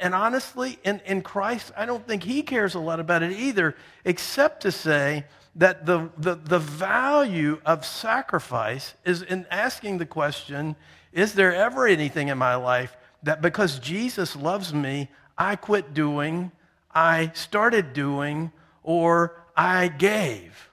and 0.00 0.14
honestly, 0.14 0.78
in, 0.84 1.00
in 1.04 1.22
Christ, 1.22 1.72
I 1.76 1.84
don't 1.84 2.06
think 2.06 2.22
he 2.22 2.42
cares 2.42 2.74
a 2.74 2.78
lot 2.78 3.00
about 3.00 3.22
it 3.22 3.32
either, 3.32 3.74
except 4.04 4.62
to 4.62 4.72
say 4.72 5.24
that 5.56 5.84
the, 5.84 6.10
the, 6.16 6.36
the 6.36 6.60
value 6.60 7.60
of 7.66 7.84
sacrifice 7.84 8.94
is 9.04 9.22
in 9.22 9.46
asking 9.50 9.98
the 9.98 10.06
question 10.06 10.76
is 11.12 11.34
there 11.34 11.54
ever 11.54 11.86
anything 11.86 12.28
in 12.28 12.38
my 12.38 12.54
life 12.54 12.96
that 13.22 13.40
because 13.40 13.78
Jesus 13.78 14.36
loves 14.36 14.72
me, 14.72 15.08
I 15.36 15.56
quit 15.56 15.94
doing, 15.94 16.52
I 16.94 17.32
started 17.34 17.92
doing, 17.92 18.52
or 18.82 19.42
I 19.56 19.88
gave? 19.88 20.67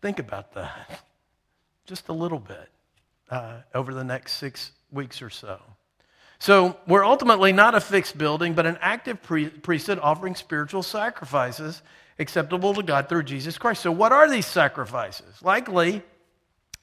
Think 0.00 0.18
about 0.18 0.54
that 0.54 1.02
just 1.86 2.08
a 2.08 2.12
little 2.12 2.38
bit 2.38 2.68
uh, 3.30 3.56
over 3.74 3.92
the 3.92 4.04
next 4.04 4.34
six 4.34 4.70
weeks 4.92 5.20
or 5.20 5.28
so. 5.28 5.60
So, 6.38 6.78
we're 6.86 7.04
ultimately 7.04 7.52
not 7.52 7.74
a 7.74 7.80
fixed 7.80 8.16
building, 8.16 8.54
but 8.54 8.64
an 8.64 8.78
active 8.80 9.20
priesthood 9.22 9.98
offering 10.00 10.34
spiritual 10.34 10.82
sacrifices 10.82 11.82
acceptable 12.18 12.72
to 12.74 12.82
God 12.82 13.08
through 13.08 13.24
Jesus 13.24 13.58
Christ. 13.58 13.82
So, 13.82 13.90
what 13.90 14.12
are 14.12 14.30
these 14.30 14.46
sacrifices? 14.46 15.42
Likely, 15.42 16.02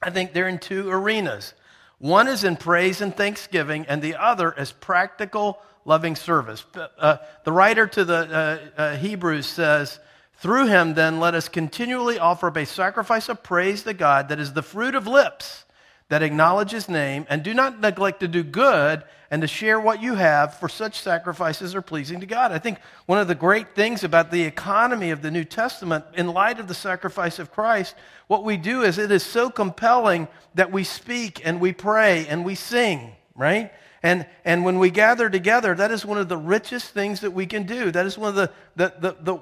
I 0.02 0.10
think 0.10 0.32
they're 0.32 0.46
in 0.46 0.58
two 0.58 0.90
arenas. 0.90 1.54
One 1.98 2.28
is 2.28 2.44
in 2.44 2.56
praise 2.56 3.00
and 3.00 3.16
thanksgiving, 3.16 3.86
and 3.88 4.00
the 4.00 4.14
other 4.14 4.52
is 4.52 4.70
practical, 4.70 5.58
loving 5.84 6.14
service. 6.14 6.64
Uh, 6.98 7.16
the 7.44 7.50
writer 7.50 7.86
to 7.86 8.04
the 8.04 8.70
uh, 8.76 8.80
uh, 8.80 8.96
Hebrews 8.96 9.46
says, 9.46 9.98
Through 10.38 10.68
him, 10.68 10.94
then, 10.94 11.18
let 11.18 11.34
us 11.34 11.48
continually 11.48 12.18
offer 12.18 12.46
up 12.46 12.56
a 12.56 12.64
sacrifice 12.64 13.28
of 13.28 13.42
praise 13.42 13.82
to 13.82 13.92
God 13.92 14.28
that 14.28 14.38
is 14.38 14.52
the 14.52 14.62
fruit 14.62 14.94
of 14.94 15.06
lips 15.06 15.64
that 16.08 16.22
acknowledge 16.22 16.70
his 16.70 16.88
name, 16.88 17.26
and 17.28 17.42
do 17.42 17.52
not 17.52 17.80
neglect 17.80 18.20
to 18.20 18.28
do 18.28 18.42
good 18.42 19.02
and 19.30 19.42
to 19.42 19.48
share 19.48 19.78
what 19.78 20.00
you 20.02 20.14
have, 20.14 20.54
for 20.54 20.68
such 20.68 21.00
sacrifices 21.00 21.74
are 21.74 21.82
pleasing 21.82 22.20
to 22.20 22.26
God. 22.26 22.50
I 22.50 22.58
think 22.58 22.78
one 23.04 23.18
of 23.18 23.28
the 23.28 23.34
great 23.34 23.74
things 23.74 24.04
about 24.04 24.30
the 24.30 24.42
economy 24.42 25.10
of 25.10 25.20
the 25.20 25.30
New 25.30 25.44
Testament, 25.44 26.04
in 26.14 26.28
light 26.28 26.60
of 26.60 26.68
the 26.68 26.74
sacrifice 26.74 27.38
of 27.38 27.52
Christ, 27.52 27.94
what 28.26 28.42
we 28.42 28.56
do 28.56 28.82
is 28.82 28.96
it 28.96 29.10
is 29.10 29.22
so 29.22 29.50
compelling 29.50 30.28
that 30.54 30.72
we 30.72 30.82
speak 30.82 31.42
and 31.44 31.60
we 31.60 31.72
pray 31.72 32.26
and 32.26 32.42
we 32.42 32.54
sing, 32.54 33.12
right? 33.34 33.70
And, 34.02 34.26
and 34.44 34.64
when 34.64 34.78
we 34.78 34.90
gather 34.90 35.28
together, 35.28 35.74
that 35.74 35.90
is 35.90 36.06
one 36.06 36.18
of 36.18 36.28
the 36.28 36.36
richest 36.36 36.94
things 36.94 37.20
that 37.20 37.32
we 37.32 37.46
can 37.46 37.64
do. 37.64 37.90
That 37.90 38.06
is 38.06 38.16
one 38.16 38.30
of 38.30 38.34
the, 38.36 38.50
the, 38.76 38.94
the, 38.98 39.16
the, 39.20 39.40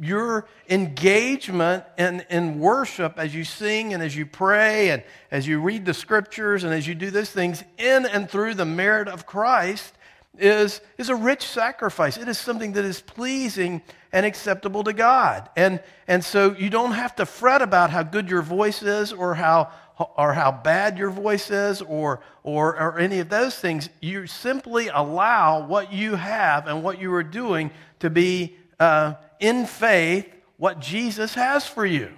your 0.00 0.46
engagement 0.68 1.84
in, 1.98 2.24
in 2.30 2.58
worship 2.58 3.18
as 3.18 3.34
you 3.34 3.44
sing 3.44 3.94
and 3.94 4.02
as 4.02 4.16
you 4.16 4.26
pray 4.26 4.90
and 4.90 5.02
as 5.30 5.46
you 5.46 5.60
read 5.60 5.84
the 5.84 5.94
scriptures 5.94 6.64
and 6.64 6.72
as 6.72 6.86
you 6.86 6.94
do 6.94 7.10
those 7.10 7.30
things 7.30 7.62
in 7.78 8.06
and 8.06 8.28
through 8.28 8.54
the 8.54 8.64
merit 8.64 9.08
of 9.08 9.26
Christ 9.26 9.94
is, 10.38 10.80
is 10.98 11.08
a 11.08 11.14
rich 11.14 11.46
sacrifice. 11.46 12.16
It 12.16 12.28
is 12.28 12.38
something 12.38 12.72
that 12.72 12.84
is 12.84 13.00
pleasing 13.00 13.82
and 14.12 14.26
acceptable 14.26 14.84
to 14.84 14.92
God. 14.92 15.48
And, 15.56 15.80
and 16.08 16.24
so 16.24 16.52
you 16.52 16.70
don't 16.70 16.92
have 16.92 17.16
to 17.16 17.26
fret 17.26 17.62
about 17.62 17.90
how 17.90 18.02
good 18.02 18.28
your 18.28 18.42
voice 18.42 18.82
is 18.82 19.12
or 19.12 19.34
how, 19.34 19.70
or 20.16 20.32
how 20.32 20.52
bad 20.52 20.98
your 20.98 21.10
voice 21.10 21.50
is 21.50 21.82
or, 21.82 22.20
or, 22.42 22.78
or 22.78 22.98
any 22.98 23.20
of 23.20 23.28
those 23.28 23.56
things. 23.56 23.88
You 24.00 24.26
simply 24.26 24.88
allow 24.88 25.66
what 25.66 25.92
you 25.92 26.16
have 26.16 26.66
and 26.66 26.82
what 26.82 27.00
you 27.00 27.12
are 27.14 27.22
doing 27.22 27.70
to 28.00 28.10
be 28.10 28.56
uh, 28.80 29.14
in 29.44 29.66
faith 29.66 30.26
what 30.56 30.80
Jesus 30.80 31.34
has 31.34 31.66
for 31.66 31.84
you. 31.84 32.08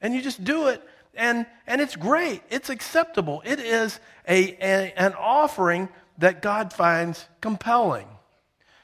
And 0.00 0.12
you 0.14 0.20
just 0.20 0.42
do 0.42 0.66
it, 0.66 0.82
and, 1.14 1.46
and 1.64 1.80
it's 1.80 1.94
great. 1.94 2.42
It's 2.50 2.70
acceptable. 2.70 3.40
It 3.44 3.60
is 3.60 4.00
a, 4.26 4.54
a 4.60 4.92
an 4.96 5.14
offering 5.14 5.88
that 6.18 6.42
God 6.42 6.72
finds 6.72 7.24
compelling. 7.40 8.08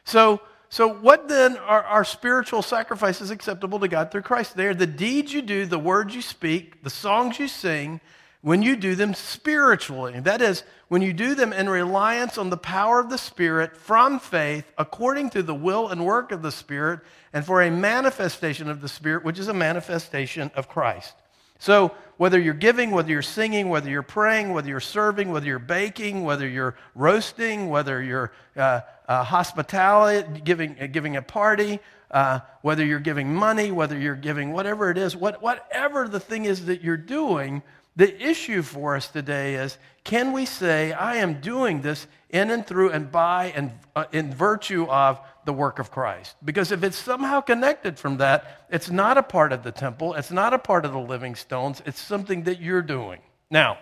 So, 0.04 0.40
so 0.68 0.88
what 0.88 1.28
then 1.28 1.56
are 1.56 1.82
our 1.82 2.04
spiritual 2.04 2.62
sacrifices 2.62 3.32
acceptable 3.32 3.80
to 3.80 3.88
God 3.88 4.12
through 4.12 4.22
Christ? 4.22 4.56
They 4.56 4.66
are 4.66 4.74
the 4.74 4.86
deeds 4.86 5.32
you 5.32 5.42
do, 5.42 5.66
the 5.66 5.78
words 5.78 6.14
you 6.14 6.22
speak, 6.22 6.84
the 6.84 6.90
songs 6.90 7.40
you 7.40 7.48
sing, 7.48 8.00
when 8.40 8.62
you 8.62 8.76
do 8.76 8.94
them 8.94 9.14
spiritually. 9.14 10.18
That 10.20 10.40
is, 10.40 10.62
when 10.88 11.02
you 11.02 11.12
do 11.12 11.34
them 11.34 11.52
in 11.52 11.68
reliance 11.68 12.38
on 12.38 12.50
the 12.50 12.56
power 12.56 13.00
of 13.00 13.10
the 13.10 13.18
Spirit 13.18 13.76
from 13.76 14.20
faith, 14.20 14.64
according 14.78 15.30
to 15.30 15.42
the 15.42 15.54
will 15.54 15.88
and 15.88 16.04
work 16.04 16.32
of 16.32 16.42
the 16.42 16.52
Spirit, 16.52 17.00
and 17.32 17.44
for 17.44 17.62
a 17.62 17.70
manifestation 17.70 18.70
of 18.70 18.80
the 18.80 18.88
Spirit, 18.88 19.24
which 19.24 19.38
is 19.38 19.48
a 19.48 19.54
manifestation 19.54 20.50
of 20.54 20.68
Christ. 20.68 21.14
So, 21.58 21.92
whether 22.18 22.38
you're 22.38 22.54
giving, 22.54 22.92
whether 22.92 23.10
you're 23.10 23.22
singing, 23.22 23.68
whether 23.68 23.90
you're 23.90 24.02
praying, 24.02 24.52
whether 24.52 24.68
you're 24.68 24.80
serving, 24.80 25.30
whether 25.30 25.46
you're 25.46 25.58
baking, 25.58 26.24
whether 26.24 26.48
you're 26.48 26.76
roasting, 26.94 27.68
whether 27.68 28.02
you're 28.02 28.32
uh, 28.56 28.80
uh, 29.08 29.24
hospitality, 29.24 30.40
giving, 30.40 30.76
uh, 30.80 30.86
giving 30.86 31.16
a 31.16 31.22
party, 31.22 31.80
uh, 32.10 32.40
whether 32.62 32.84
you're 32.84 33.00
giving 33.00 33.34
money, 33.34 33.70
whether 33.70 33.98
you're 33.98 34.14
giving 34.14 34.52
whatever 34.52 34.90
it 34.90 34.98
is, 34.98 35.14
what, 35.14 35.42
whatever 35.42 36.08
the 36.08 36.20
thing 36.20 36.44
is 36.44 36.66
that 36.66 36.82
you're 36.82 36.96
doing, 36.96 37.62
the 37.98 38.24
issue 38.24 38.62
for 38.62 38.94
us 38.94 39.08
today 39.08 39.56
is 39.56 39.76
can 40.04 40.32
we 40.32 40.46
say, 40.46 40.92
I 40.92 41.16
am 41.16 41.40
doing 41.40 41.82
this 41.82 42.06
in 42.30 42.50
and 42.50 42.64
through 42.64 42.92
and 42.92 43.10
by 43.10 43.52
and 43.56 43.72
uh, 43.96 44.04
in 44.12 44.32
virtue 44.32 44.86
of 44.86 45.20
the 45.44 45.52
work 45.52 45.80
of 45.80 45.90
Christ? 45.90 46.36
Because 46.44 46.70
if 46.70 46.84
it's 46.84 46.96
somehow 46.96 47.40
connected 47.40 47.98
from 47.98 48.18
that, 48.18 48.64
it's 48.70 48.88
not 48.88 49.18
a 49.18 49.22
part 49.22 49.52
of 49.52 49.64
the 49.64 49.72
temple, 49.72 50.14
it's 50.14 50.30
not 50.30 50.54
a 50.54 50.58
part 50.58 50.84
of 50.84 50.92
the 50.92 50.98
living 51.00 51.34
stones, 51.34 51.82
it's 51.86 52.00
something 52.00 52.44
that 52.44 52.60
you're 52.60 52.82
doing. 52.82 53.18
Now, 53.50 53.78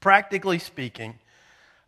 practically 0.00 0.58
speaking, 0.58 1.14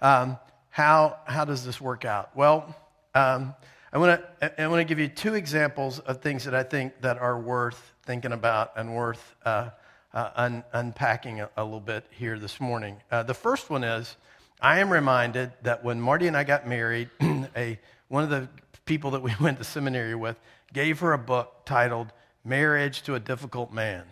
um, 0.02 0.38
how, 0.68 1.20
how 1.24 1.46
does 1.46 1.64
this 1.64 1.80
work 1.80 2.04
out? 2.04 2.36
Well, 2.36 2.76
um, 3.14 3.54
I 3.92 3.98
want 3.98 4.22
to 4.40 4.62
I 4.62 4.68
want 4.68 4.80
to 4.80 4.84
give 4.84 5.00
you 5.00 5.08
two 5.08 5.34
examples 5.34 6.00
of 6.00 6.20
things 6.20 6.44
that 6.44 6.54
I 6.54 6.62
think 6.62 7.00
that 7.00 7.18
are 7.18 7.40
worth 7.40 7.92
thinking 8.04 8.32
about 8.32 8.72
and 8.76 8.94
worth 8.94 9.34
uh, 9.44 9.70
uh, 10.12 10.30
un- 10.36 10.64
unpacking 10.72 11.40
a, 11.40 11.50
a, 11.56 11.64
little 11.64 11.80
bit 11.80 12.04
here 12.10 12.38
this 12.38 12.60
morning. 12.60 12.96
Uh, 13.10 13.22
the 13.22 13.34
first 13.34 13.70
one 13.70 13.84
is 13.84 14.16
I 14.60 14.80
am 14.80 14.90
reminded 14.90 15.52
that 15.62 15.84
when 15.84 16.00
Marty 16.00 16.26
and 16.26 16.36
I 16.36 16.44
got 16.44 16.66
married, 16.66 17.10
a, 17.56 17.78
one 18.08 18.24
of 18.24 18.30
the 18.30 18.48
people 18.84 19.12
that 19.12 19.22
we 19.22 19.32
went 19.40 19.58
to 19.58 19.64
seminary 19.64 20.14
with 20.14 20.36
gave 20.72 21.00
her 21.00 21.12
a 21.12 21.18
book 21.18 21.64
titled 21.64 22.12
Marriage 22.44 23.02
to 23.02 23.14
a 23.14 23.20
Difficult 23.20 23.72
Man. 23.72 24.04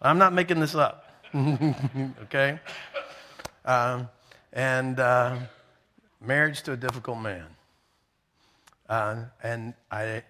I'm 0.00 0.18
not 0.18 0.32
making 0.32 0.60
this 0.60 0.76
up, 0.76 1.12
okay? 1.34 2.60
Um, 3.64 4.08
and 4.52 5.00
uh, 5.00 5.36
marriage 6.20 6.62
to 6.62 6.72
a 6.72 6.76
difficult 6.76 7.18
man. 7.18 7.46
Uh, 8.88 9.24
and 9.42 9.74
I 9.90 10.22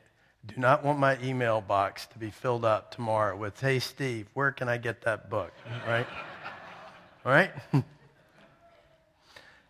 do 0.47 0.55
not 0.57 0.85
want 0.85 0.99
my 0.99 1.19
email 1.23 1.61
box 1.61 2.07
to 2.07 2.19
be 2.19 2.31
filled 2.31 2.65
up 2.65 2.91
tomorrow 2.91 3.37
with, 3.37 3.61
hey, 3.61 3.79
Steve, 3.79 4.29
where 4.35 4.51
can 4.51 4.69
I 4.69 4.79
get 4.79 5.03
that 5.03 5.31
book? 5.31 5.53
Right? 5.87 6.07
All 7.25 7.33
right? 7.33 7.51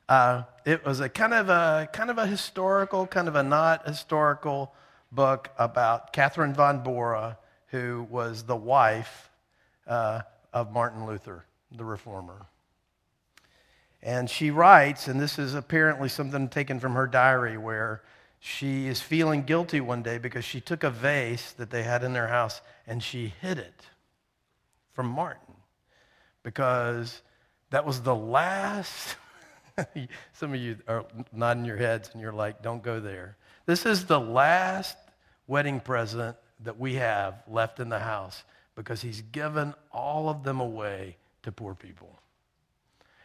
Uh, 0.09 0.45
it 0.65 0.87
was 0.87 1.01
a 1.01 1.09
kind 1.11 1.35
of 1.35 1.51
a 1.51 1.87
kind 1.93 2.09
of 2.09 2.17
a 2.17 2.27
historical, 2.27 3.07
kind 3.07 3.29
of 3.29 3.37
a 3.37 3.43
not 3.43 3.87
historical 3.87 4.73
book 5.13 5.51
about 5.59 6.15
Catherine 6.15 6.55
von 6.55 6.83
Bora, 6.83 7.37
who 7.67 8.07
was 8.09 8.45
the 8.45 8.57
wife 8.57 9.29
uh, 9.87 10.23
of 10.53 10.73
Martin 10.73 11.07
Luther, 11.07 11.45
the 11.71 11.85
reformer. 11.85 12.47
And 14.03 14.31
she 14.31 14.51
writes, 14.51 15.09
and 15.09 15.21
this 15.21 15.39
is 15.39 15.55
apparently 15.55 16.09
something 16.09 16.49
taken 16.49 16.81
from 16.81 16.95
her 16.95 17.07
diary, 17.07 17.59
where 17.59 18.03
she 18.41 18.87
is 18.87 19.01
feeling 19.01 19.43
guilty 19.43 19.81
one 19.81 20.03
day 20.03 20.19
because 20.19 20.45
she 20.45 20.61
took 20.61 20.85
a 20.85 20.91
vase 20.91 21.53
that 21.53 21.71
they 21.71 21.83
had 21.83 22.05
in 22.05 22.13
their 22.13 22.29
house 22.29 22.61
and 22.87 23.03
she 23.03 23.33
hid 23.41 23.59
it 23.59 23.83
from 24.93 25.07
Martin 25.07 25.55
because 26.43 27.23
that 27.71 27.85
was 27.85 28.01
the 28.03 28.15
last. 28.15 29.17
Some 30.33 30.55
of 30.55 30.61
you 30.61 30.77
are 30.87 31.05
nodding 31.33 31.65
your 31.65 31.77
heads 31.77 32.11
and 32.13 32.21
you're 32.21 32.33
like, 32.33 32.63
don't 32.63 32.83
go 32.83 33.01
there. 33.01 33.37
This 33.67 33.87
is 33.87 34.07
the 34.07 34.21
last 34.21 34.97
wedding 35.47 35.81
present 35.81 36.37
that 36.61 36.79
we 36.79 36.95
have 36.95 37.43
left 37.49 37.81
in 37.81 37.89
the 37.89 37.99
house 37.99 38.45
because 38.75 39.03
he's 39.03 39.21
given 39.21 39.75
all 39.93 40.29
of 40.29 40.45
them 40.45 40.61
away 40.61 41.17
to 41.43 41.53
poor 41.53 41.75
people. 41.75 42.19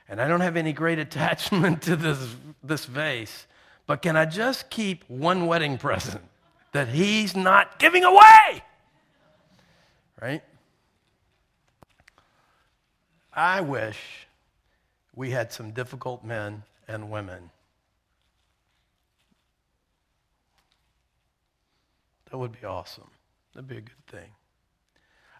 And 0.09 0.19
I 0.19 0.27
don't 0.27 0.41
have 0.41 0.57
any 0.57 0.73
great 0.73 0.99
attachment 1.07 1.83
to 1.83 1.95
this, 1.95 2.35
this 2.63 2.85
vase 2.85 3.45
but 3.85 4.01
can 4.01 4.15
I 4.15 4.25
just 4.25 4.69
keep 4.69 5.03
one 5.09 5.45
wedding 5.45 5.77
present 5.77 6.23
that 6.71 6.87
he's 6.89 7.35
not 7.35 7.79
giving 7.79 8.03
away? 8.03 8.63
Right? 10.21 10.43
I 13.33 13.61
wish 13.61 13.99
we 15.15 15.31
had 15.31 15.51
some 15.51 15.71
difficult 15.71 16.23
men 16.23 16.63
and 16.87 17.09
women. 17.09 17.49
That 22.31 22.37
would 22.37 22.51
be 22.51 22.65
awesome. 22.65 23.09
That'd 23.53 23.67
be 23.67 23.77
a 23.77 23.81
good 23.81 24.07
thing. 24.07 24.29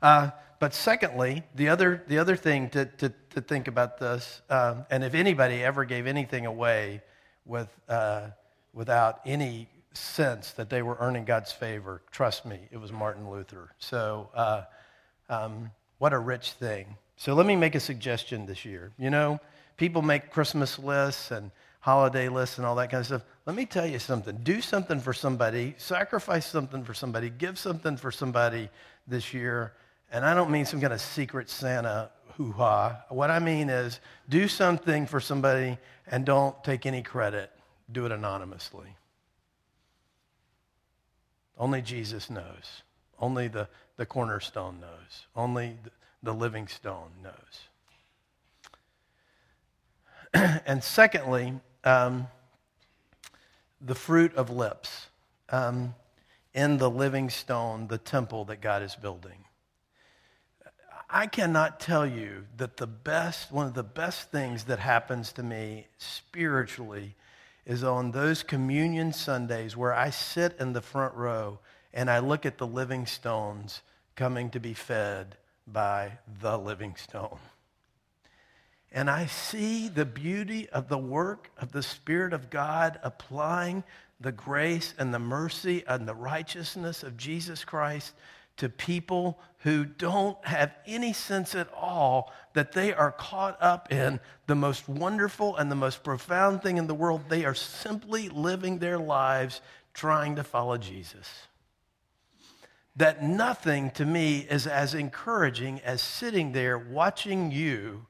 Uh, 0.01 0.32
but 0.60 0.73
secondly, 0.73 1.43
the 1.56 1.69
other, 1.69 2.03
the 2.08 2.19
other 2.19 2.36
thing 2.36 2.69
to, 2.71 2.86
to, 2.86 3.13
to 3.32 3.41
think 3.41 3.67
about 3.67 3.97
this, 3.97 4.41
uh, 4.49 4.84
and 4.91 5.03
if 5.03 5.13
anybody 5.13 5.63
ever 5.63 5.86
gave 5.86 6.06
anything 6.06 6.45
away, 6.45 7.01
with, 7.45 7.69
uh, 7.89 8.27
without 8.73 9.19
any 9.25 9.67
sense 9.93 10.51
that 10.51 10.69
they 10.69 10.82
were 10.82 10.97
earning 10.99 11.25
God's 11.25 11.51
favor. 11.51 12.01
Trust 12.12 12.45
me, 12.45 12.60
it 12.71 12.77
was 12.77 12.91
Martin 12.91 13.29
Luther. 13.29 13.69
So, 13.79 14.29
uh, 14.34 14.63
um, 15.29 15.71
what 15.99 16.13
a 16.13 16.19
rich 16.19 16.53
thing. 16.53 16.97
So, 17.15 17.34
let 17.34 17.45
me 17.45 17.56
make 17.56 17.75
a 17.75 17.79
suggestion 17.79 18.45
this 18.45 18.65
year. 18.65 18.91
You 18.97 19.10
know, 19.10 19.39
people 19.77 20.01
make 20.01 20.32
Christmas 20.32 20.79
lists 20.79 21.32
and 21.32 21.51
holiday 21.79 22.29
lists 22.29 22.58
and 22.58 22.65
all 22.65 22.75
that 22.75 22.89
kind 22.89 23.01
of 23.01 23.06
stuff. 23.06 23.23
Let 23.45 23.56
me 23.56 23.65
tell 23.65 23.86
you 23.86 23.99
something. 23.99 24.39
Do 24.43 24.62
something 24.62 24.99
for 24.99 25.13
somebody, 25.13 25.76
sacrifice 25.78 26.45
something 26.45 26.84
for 26.84 26.93
somebody, 26.93 27.30
give 27.30 27.59
something 27.59 27.97
for 27.97 28.11
somebody 28.11 28.70
this 29.05 29.34
year. 29.34 29.74
And 30.11 30.26
I 30.26 30.34
don't 30.34 30.49
mean 30.49 30.65
some 30.65 30.80
kind 30.80 30.93
of 30.93 31.01
secret 31.01 31.49
Santa 31.49 32.09
hoo 32.38 32.51
ha. 32.53 33.03
What 33.09 33.29
I 33.29 33.39
mean 33.39 33.69
is 33.69 33.99
do 34.29 34.47
something 34.47 35.05
for 35.05 35.19
somebody 35.19 35.77
and 36.07 36.25
don't 36.25 36.61
take 36.63 36.86
any 36.86 37.01
credit. 37.01 37.51
Do 37.91 38.05
it 38.05 38.11
anonymously. 38.11 38.88
Only 41.57 41.81
Jesus 41.81 42.29
knows. 42.29 42.84
Only 43.19 43.47
the, 43.47 43.67
the 43.97 44.05
cornerstone 44.05 44.79
knows. 44.79 45.27
Only 45.36 45.77
the, 45.84 45.91
the 46.23 46.34
living 46.34 46.67
stone 46.67 47.09
knows. 47.21 47.34
and 50.65 50.84
secondly, 50.84 51.53
um, 51.84 52.27
the 53.79 53.95
fruit 53.95 54.34
of 54.36 54.49
lips 54.49 55.07
um, 55.49 55.93
in 56.53 56.77
the 56.77 56.89
living 56.89 57.29
stone, 57.29 57.88
the 57.88 57.97
temple 57.97 58.45
that 58.45 58.61
God 58.61 58.81
is 58.81 58.95
building. 58.95 59.42
I 61.16 61.28
cannot 61.28 61.80
tell 61.80 62.07
you 62.07 62.47
that 62.57 62.78
the 62.78 62.88
best, 62.88 63.51
one 63.51 63.68
of 63.68 63.76
the 63.76 63.84
best 63.84 64.32
things 64.32 64.64
that 64.64 64.80
happens 64.80 65.32
to 65.34 65.43
me 65.43 65.86
spiritually 65.99 67.14
is 67.68 67.84
on 67.84 68.09
those 68.09 68.41
communion 68.41 69.14
Sundays 69.14 69.78
where 69.78 69.93
I 69.93 70.09
sit 70.09 70.55
in 70.59 70.74
the 70.74 70.82
front 70.82 71.14
row 71.14 71.59
and 71.93 72.09
I 72.09 72.18
look 72.18 72.47
at 72.47 72.57
the 72.57 72.66
living 72.66 73.05
stones 73.05 73.84
coming 74.16 74.49
to 74.49 74.59
be 74.59 74.74
fed 74.74 75.38
by 75.68 76.14
the 76.41 76.57
living 76.57 76.95
stone. 76.95 77.38
And 78.91 79.07
I 79.07 79.28
see 79.28 79.89
the 79.89 80.05
beauty 80.05 80.68
of 80.70 80.88
the 80.88 80.97
work 80.97 81.51
of 81.59 81.74
the 81.74 81.84
Spirit 81.84 82.34
of 82.34 82.49
God 82.49 82.99
applying 83.03 83.84
the 84.20 84.32
grace 84.32 84.95
and 84.97 85.14
the 85.14 85.20
mercy 85.20 85.84
and 85.88 86.07
the 86.07 86.16
righteousness 86.16 87.03
of 87.03 87.18
Jesus 87.18 87.64
Christ 87.64 88.14
to 88.58 88.70
people 88.70 89.39
who 89.60 89.86
don't 89.86 90.43
have 90.45 90.74
any 90.86 91.14
sense 91.14 91.56
at 91.56 91.72
all 91.74 92.34
that 92.54 92.74
they 92.74 92.93
are 92.93 93.12
caught 93.12 93.58
up 93.62 93.91
in 93.91 94.20
the 94.45 94.56
most 94.56 94.88
wonderful 94.88 95.56
and 95.56 95.72
the 95.72 95.76
most 95.76 96.04
profound 96.04 96.62
thing 96.62 96.78
in 96.78 96.88
the 96.88 96.93
world. 96.93 97.22
They 97.30 97.45
are 97.45 97.56
simply 97.56 98.30
living 98.30 98.80
their 98.80 98.97
lives 98.97 99.62
trying 99.93 100.36
to 100.36 100.43
follow 100.43 100.78
Jesus. 100.78 101.47
That 102.95 103.24
nothing 103.24 103.89
to 103.91 104.06
me 104.06 104.39
is 104.39 104.68
as 104.68 104.93
encouraging 104.93 105.80
as 105.82 106.01
sitting 106.01 106.51
there 106.51 106.78
watching 106.78 107.51
you 107.51 108.06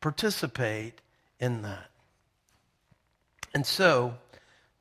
participate 0.00 1.00
in 1.40 1.62
that. 1.62 1.90
And 3.54 3.66
so, 3.66 4.14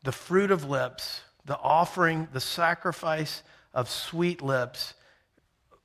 the 0.03 0.11
fruit 0.11 0.51
of 0.51 0.70
lips, 0.70 1.22
the 1.45 1.57
offering, 1.57 2.28
the 2.34 2.41
sacrifice 2.41 3.41
of 3.74 3.89
sweet 3.89 4.41
lips 4.41 4.93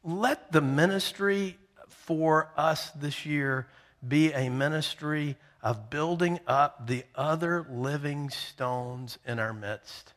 let 0.05 0.53
the 0.53 0.61
ministry 0.61 1.59
for 1.88 2.50
us 2.57 2.90
this 2.90 3.24
year 3.24 3.68
be 4.07 4.32
a 4.32 4.48
ministry 4.48 5.36
of 5.62 5.90
building 5.90 6.40
up 6.46 6.86
the 6.86 7.05
other 7.14 7.66
living 7.70 8.30
stones 8.30 9.18
in 9.26 9.38
our 9.38 9.53
midst 9.53 10.12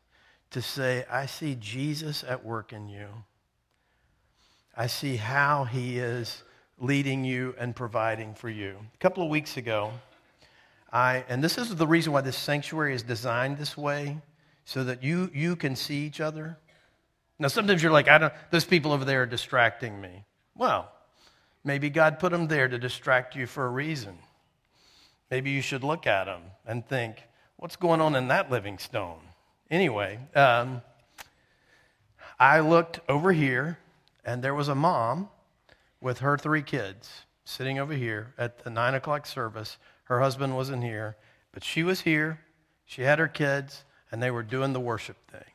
to 0.51 0.61
say, 0.61 1.05
I 1.11 1.27
see 1.27 1.55
Jesus 1.59 2.23
at 2.27 2.43
work 2.43 2.73
in 2.73 2.87
you. 2.87 3.07
I 4.75 4.87
see 4.87 5.17
how 5.17 5.65
he 5.65 5.99
is 5.99 6.43
leading 6.79 7.23
you 7.23 7.55
and 7.57 7.75
providing 7.75 8.33
for 8.33 8.49
you. 8.49 8.77
A 8.93 8.97
couple 8.97 9.23
of 9.23 9.29
weeks 9.29 9.57
ago, 9.57 9.91
I, 10.91 11.23
and 11.29 11.43
this 11.43 11.57
is 11.57 11.75
the 11.75 11.87
reason 11.87 12.11
why 12.11 12.21
this 12.21 12.37
sanctuary 12.37 12.93
is 12.93 13.03
designed 13.03 13.57
this 13.57 13.77
way, 13.77 14.17
so 14.65 14.83
that 14.83 15.03
you, 15.03 15.29
you 15.33 15.55
can 15.55 15.75
see 15.75 16.05
each 16.05 16.19
other. 16.19 16.57
Now, 17.37 17.49
sometimes 17.49 17.83
you're 17.83 17.91
like, 17.91 18.07
I 18.07 18.17
don't, 18.17 18.33
those 18.51 18.65
people 18.65 18.93
over 18.93 19.03
there 19.03 19.23
are 19.23 19.25
distracting 19.27 19.99
me. 19.99 20.23
Well, 20.55 20.91
maybe 21.63 21.89
God 21.89 22.19
put 22.19 22.31
them 22.31 22.47
there 22.47 22.67
to 22.67 22.77
distract 22.77 23.35
you 23.35 23.45
for 23.45 23.65
a 23.65 23.69
reason. 23.69 24.17
Maybe 25.29 25.51
you 25.51 25.61
should 25.61 25.83
look 25.83 26.07
at 26.07 26.25
them 26.25 26.41
and 26.65 26.87
think, 26.87 27.23
what's 27.57 27.75
going 27.75 27.99
on 27.99 28.15
in 28.15 28.29
that 28.29 28.49
living 28.49 28.77
stone? 28.77 29.19
Anyway, 29.69 30.19
um, 30.35 30.81
I 32.39 32.59
looked 32.59 32.99
over 33.09 33.33
here, 33.33 33.79
and 34.23 34.43
there 34.43 34.53
was 34.53 34.67
a 34.67 34.75
mom 34.75 35.29
with 35.99 36.19
her 36.19 36.37
three 36.37 36.61
kids 36.61 37.25
sitting 37.43 37.79
over 37.79 37.93
here 37.93 38.33
at 38.37 38.63
the 38.63 38.69
nine 38.69 38.93
o'clock 38.93 39.25
service. 39.25 39.77
Her 40.05 40.19
husband 40.19 40.55
wasn't 40.55 40.83
here, 40.83 41.17
but 41.51 41.63
she 41.63 41.83
was 41.83 42.01
here. 42.01 42.39
She 42.85 43.01
had 43.01 43.19
her 43.19 43.27
kids, 43.27 43.83
and 44.11 44.21
they 44.21 44.31
were 44.31 44.43
doing 44.43 44.73
the 44.73 44.79
worship 44.79 45.17
thing. 45.29 45.54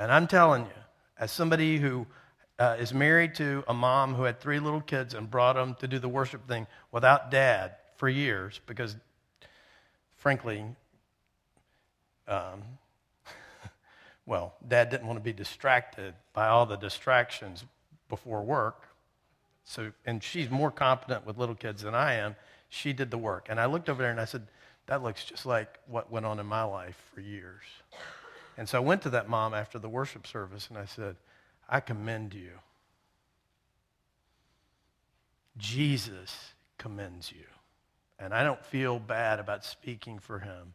And 0.00 0.10
I'm 0.10 0.26
telling 0.26 0.62
you, 0.62 0.82
as 1.18 1.30
somebody 1.30 1.76
who 1.76 2.06
uh, 2.58 2.76
is 2.80 2.94
married 2.94 3.34
to 3.34 3.62
a 3.68 3.74
mom 3.74 4.14
who 4.14 4.22
had 4.22 4.40
three 4.40 4.58
little 4.58 4.80
kids 4.80 5.12
and 5.12 5.30
brought 5.30 5.56
them 5.56 5.76
to 5.80 5.86
do 5.86 5.98
the 5.98 6.08
worship 6.08 6.48
thing 6.48 6.66
without 6.90 7.30
dad 7.30 7.72
for 7.96 8.08
years, 8.08 8.62
because 8.66 8.96
frankly, 10.16 10.64
um, 12.26 12.62
well, 14.26 14.54
dad 14.66 14.88
didn't 14.88 15.06
want 15.06 15.18
to 15.18 15.22
be 15.22 15.34
distracted 15.34 16.14
by 16.32 16.48
all 16.48 16.64
the 16.64 16.76
distractions 16.76 17.66
before 18.08 18.42
work. 18.42 18.88
So, 19.64 19.92
and 20.06 20.22
she's 20.22 20.48
more 20.48 20.70
competent 20.70 21.26
with 21.26 21.36
little 21.36 21.54
kids 21.54 21.82
than 21.82 21.94
I 21.94 22.14
am. 22.14 22.36
She 22.70 22.94
did 22.94 23.10
the 23.10 23.18
work. 23.18 23.48
And 23.50 23.60
I 23.60 23.66
looked 23.66 23.90
over 23.90 24.00
there 24.00 24.10
and 24.10 24.20
I 24.20 24.24
said, 24.24 24.46
that 24.86 25.02
looks 25.02 25.26
just 25.26 25.44
like 25.44 25.78
what 25.86 26.10
went 26.10 26.24
on 26.24 26.40
in 26.40 26.46
my 26.46 26.62
life 26.62 26.98
for 27.14 27.20
years. 27.20 27.64
And 28.60 28.68
so 28.68 28.76
I 28.76 28.84
went 28.84 29.00
to 29.02 29.10
that 29.10 29.26
mom 29.26 29.54
after 29.54 29.78
the 29.78 29.88
worship 29.88 30.26
service 30.26 30.68
and 30.68 30.76
I 30.76 30.84
said, 30.84 31.16
I 31.66 31.80
commend 31.80 32.34
you. 32.34 32.50
Jesus 35.56 36.52
commends 36.76 37.32
you. 37.32 37.46
And 38.18 38.34
I 38.34 38.44
don't 38.44 38.62
feel 38.62 38.98
bad 38.98 39.40
about 39.40 39.64
speaking 39.64 40.18
for 40.18 40.40
him 40.40 40.74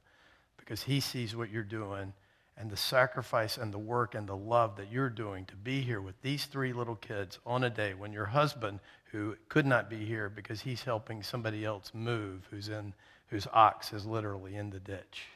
because 0.58 0.82
he 0.82 1.00
sees 1.00 1.36
what 1.36 1.52
you're 1.52 1.62
doing 1.62 2.12
and 2.58 2.72
the 2.72 2.76
sacrifice 2.76 3.56
and 3.56 3.72
the 3.72 3.78
work 3.78 4.16
and 4.16 4.28
the 4.28 4.36
love 4.36 4.78
that 4.78 4.92
you're 4.92 5.08
doing 5.08 5.46
to 5.46 5.56
be 5.56 5.82
here 5.82 6.02
with 6.02 6.20
these 6.24 6.46
three 6.46 6.74
little 6.74 6.96
kids 6.96 7.38
on 7.46 7.66
a 7.66 7.70
day 7.70 7.94
when 7.94 8.12
your 8.12 8.26
husband, 8.26 8.80
who 9.12 9.36
could 9.48 9.68
not 9.68 9.92
be 9.92 10.04
here 10.04 10.28
because 10.28 10.62
he's 10.62 10.82
helping 10.82 11.22
somebody 11.22 11.64
else 11.64 11.92
move, 11.94 12.48
who's 12.50 12.68
in, 12.68 12.96
whose 13.28 13.46
ox 13.54 13.94
is 13.94 14.08
literally 14.08 14.56
in 14.56 14.72
the 14.72 14.80
ditch. 14.80 15.28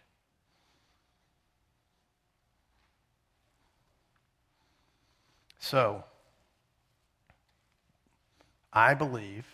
So, 5.60 6.04
I 8.72 8.94
believe 8.94 9.46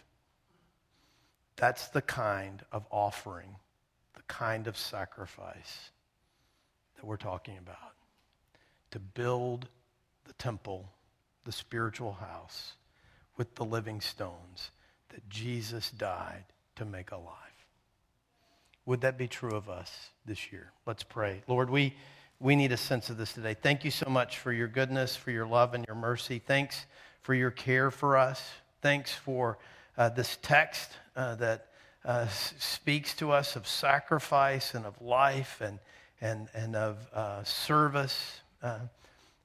that's 1.55 1.87
the 1.87 2.01
kind 2.01 2.63
of 2.71 2.85
offering, 2.91 3.55
the 4.13 4.21
kind 4.27 4.67
of 4.67 4.77
sacrifice 4.77 5.89
that 6.95 7.05
we're 7.05 7.17
talking 7.17 7.57
about. 7.57 7.77
To 8.91 8.99
build 8.99 9.67
the 10.25 10.33
temple, 10.33 10.89
the 11.43 11.51
spiritual 11.51 12.13
house, 12.13 12.73
with 13.37 13.55
the 13.55 13.65
living 13.65 13.99
stones 13.99 14.71
that 15.09 15.27
Jesus 15.29 15.91
died 15.91 16.45
to 16.75 16.85
make 16.85 17.11
alive. 17.11 17.33
Would 18.85 19.01
that 19.01 19.17
be 19.17 19.27
true 19.27 19.55
of 19.55 19.69
us 19.69 20.09
this 20.25 20.51
year? 20.51 20.71
Let's 20.85 21.03
pray. 21.03 21.41
Lord, 21.47 21.69
we 21.69 21.95
we 22.39 22.55
need 22.55 22.71
a 22.71 22.77
sense 22.77 23.09
of 23.09 23.17
this 23.17 23.33
today. 23.33 23.53
Thank 23.53 23.85
you 23.85 23.91
so 23.91 24.09
much 24.09 24.39
for 24.39 24.51
your 24.51 24.67
goodness, 24.67 25.15
for 25.15 25.31
your 25.31 25.45
love, 25.45 25.73
and 25.73 25.85
your 25.87 25.95
mercy. 25.95 26.41
Thanks 26.45 26.85
for 27.21 27.33
your 27.33 27.51
care 27.51 27.91
for 27.91 28.17
us. 28.17 28.43
Thanks 28.81 29.13
for 29.13 29.57
uh, 29.97 30.09
this 30.09 30.37
text 30.41 30.91
uh, 31.15 31.35
that 31.35 31.67
uh, 32.03 32.27
speaks 32.27 33.15
to 33.15 33.31
us 33.31 33.55
of 33.55 33.67
sacrifice 33.67 34.75
and 34.75 34.85
of 34.85 35.01
life 35.01 35.61
and, 35.61 35.79
and, 36.21 36.49
and 36.53 36.75
of 36.75 37.07
uh, 37.13 37.43
service. 37.43 38.41
Uh, 38.61 38.79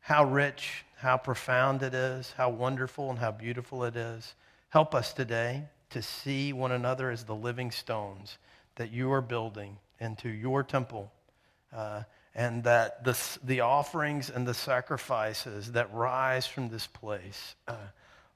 how 0.01 0.25
rich, 0.25 0.85
how 0.97 1.17
profound 1.17 1.83
it 1.83 1.95
is, 1.95 2.33
how 2.37 2.51
wonderful 2.51 3.11
and 3.11 3.19
how 3.19 3.31
beautiful 3.31 3.85
it 3.85 3.97
is. 3.97 4.35
Help 4.71 4.95
us 4.95 5.13
today 5.13 5.63
to 5.91 6.03
see 6.03 6.53
one 6.53 6.73
another 6.73 7.11
as 7.11 7.25
the 7.25 7.35
living 7.35 7.71
stones 7.71 8.39
that 8.77 8.91
you 8.91 9.13
are 9.13 9.21
building 9.21 9.77
into 10.01 10.29
your 10.29 10.63
temple. 10.63 11.11
And 12.35 12.65
that 12.65 13.05
the, 13.05 13.19
the 13.43 13.61
offerings 13.61 14.31
and 14.31 14.47
the 14.47 14.55
sacrifices 14.55 15.73
that 15.73 15.93
rise 15.93 16.47
from 16.47 16.69
this 16.69 16.87
place 16.87 17.57
uh, 17.67 17.75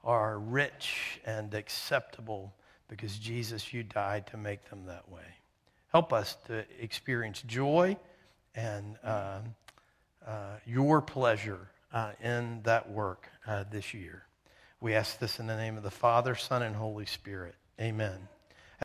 are 0.03 0.37
rich 0.37 1.21
and 1.25 1.53
acceptable 1.53 2.53
because 2.87 3.17
Jesus, 3.17 3.73
you 3.73 3.83
died 3.83 4.27
to 4.27 4.37
make 4.37 4.69
them 4.69 4.85
that 4.87 5.09
way. 5.09 5.21
Help 5.91 6.11
us 6.11 6.35
to 6.47 6.65
experience 6.79 7.41
joy 7.47 7.97
and 8.53 8.97
uh, 9.03 9.39
uh, 10.27 10.31
your 10.65 11.01
pleasure 11.01 11.69
uh, 11.93 12.11
in 12.21 12.61
that 12.63 12.91
work 12.91 13.29
uh, 13.47 13.63
this 13.71 13.93
year. 13.93 14.23
We 14.81 14.93
ask 14.93 15.19
this 15.19 15.39
in 15.39 15.47
the 15.47 15.55
name 15.55 15.77
of 15.77 15.83
the 15.83 15.91
Father, 15.91 16.35
Son, 16.35 16.61
and 16.61 16.75
Holy 16.75 17.05
Spirit. 17.05 17.55
Amen. 17.79 18.27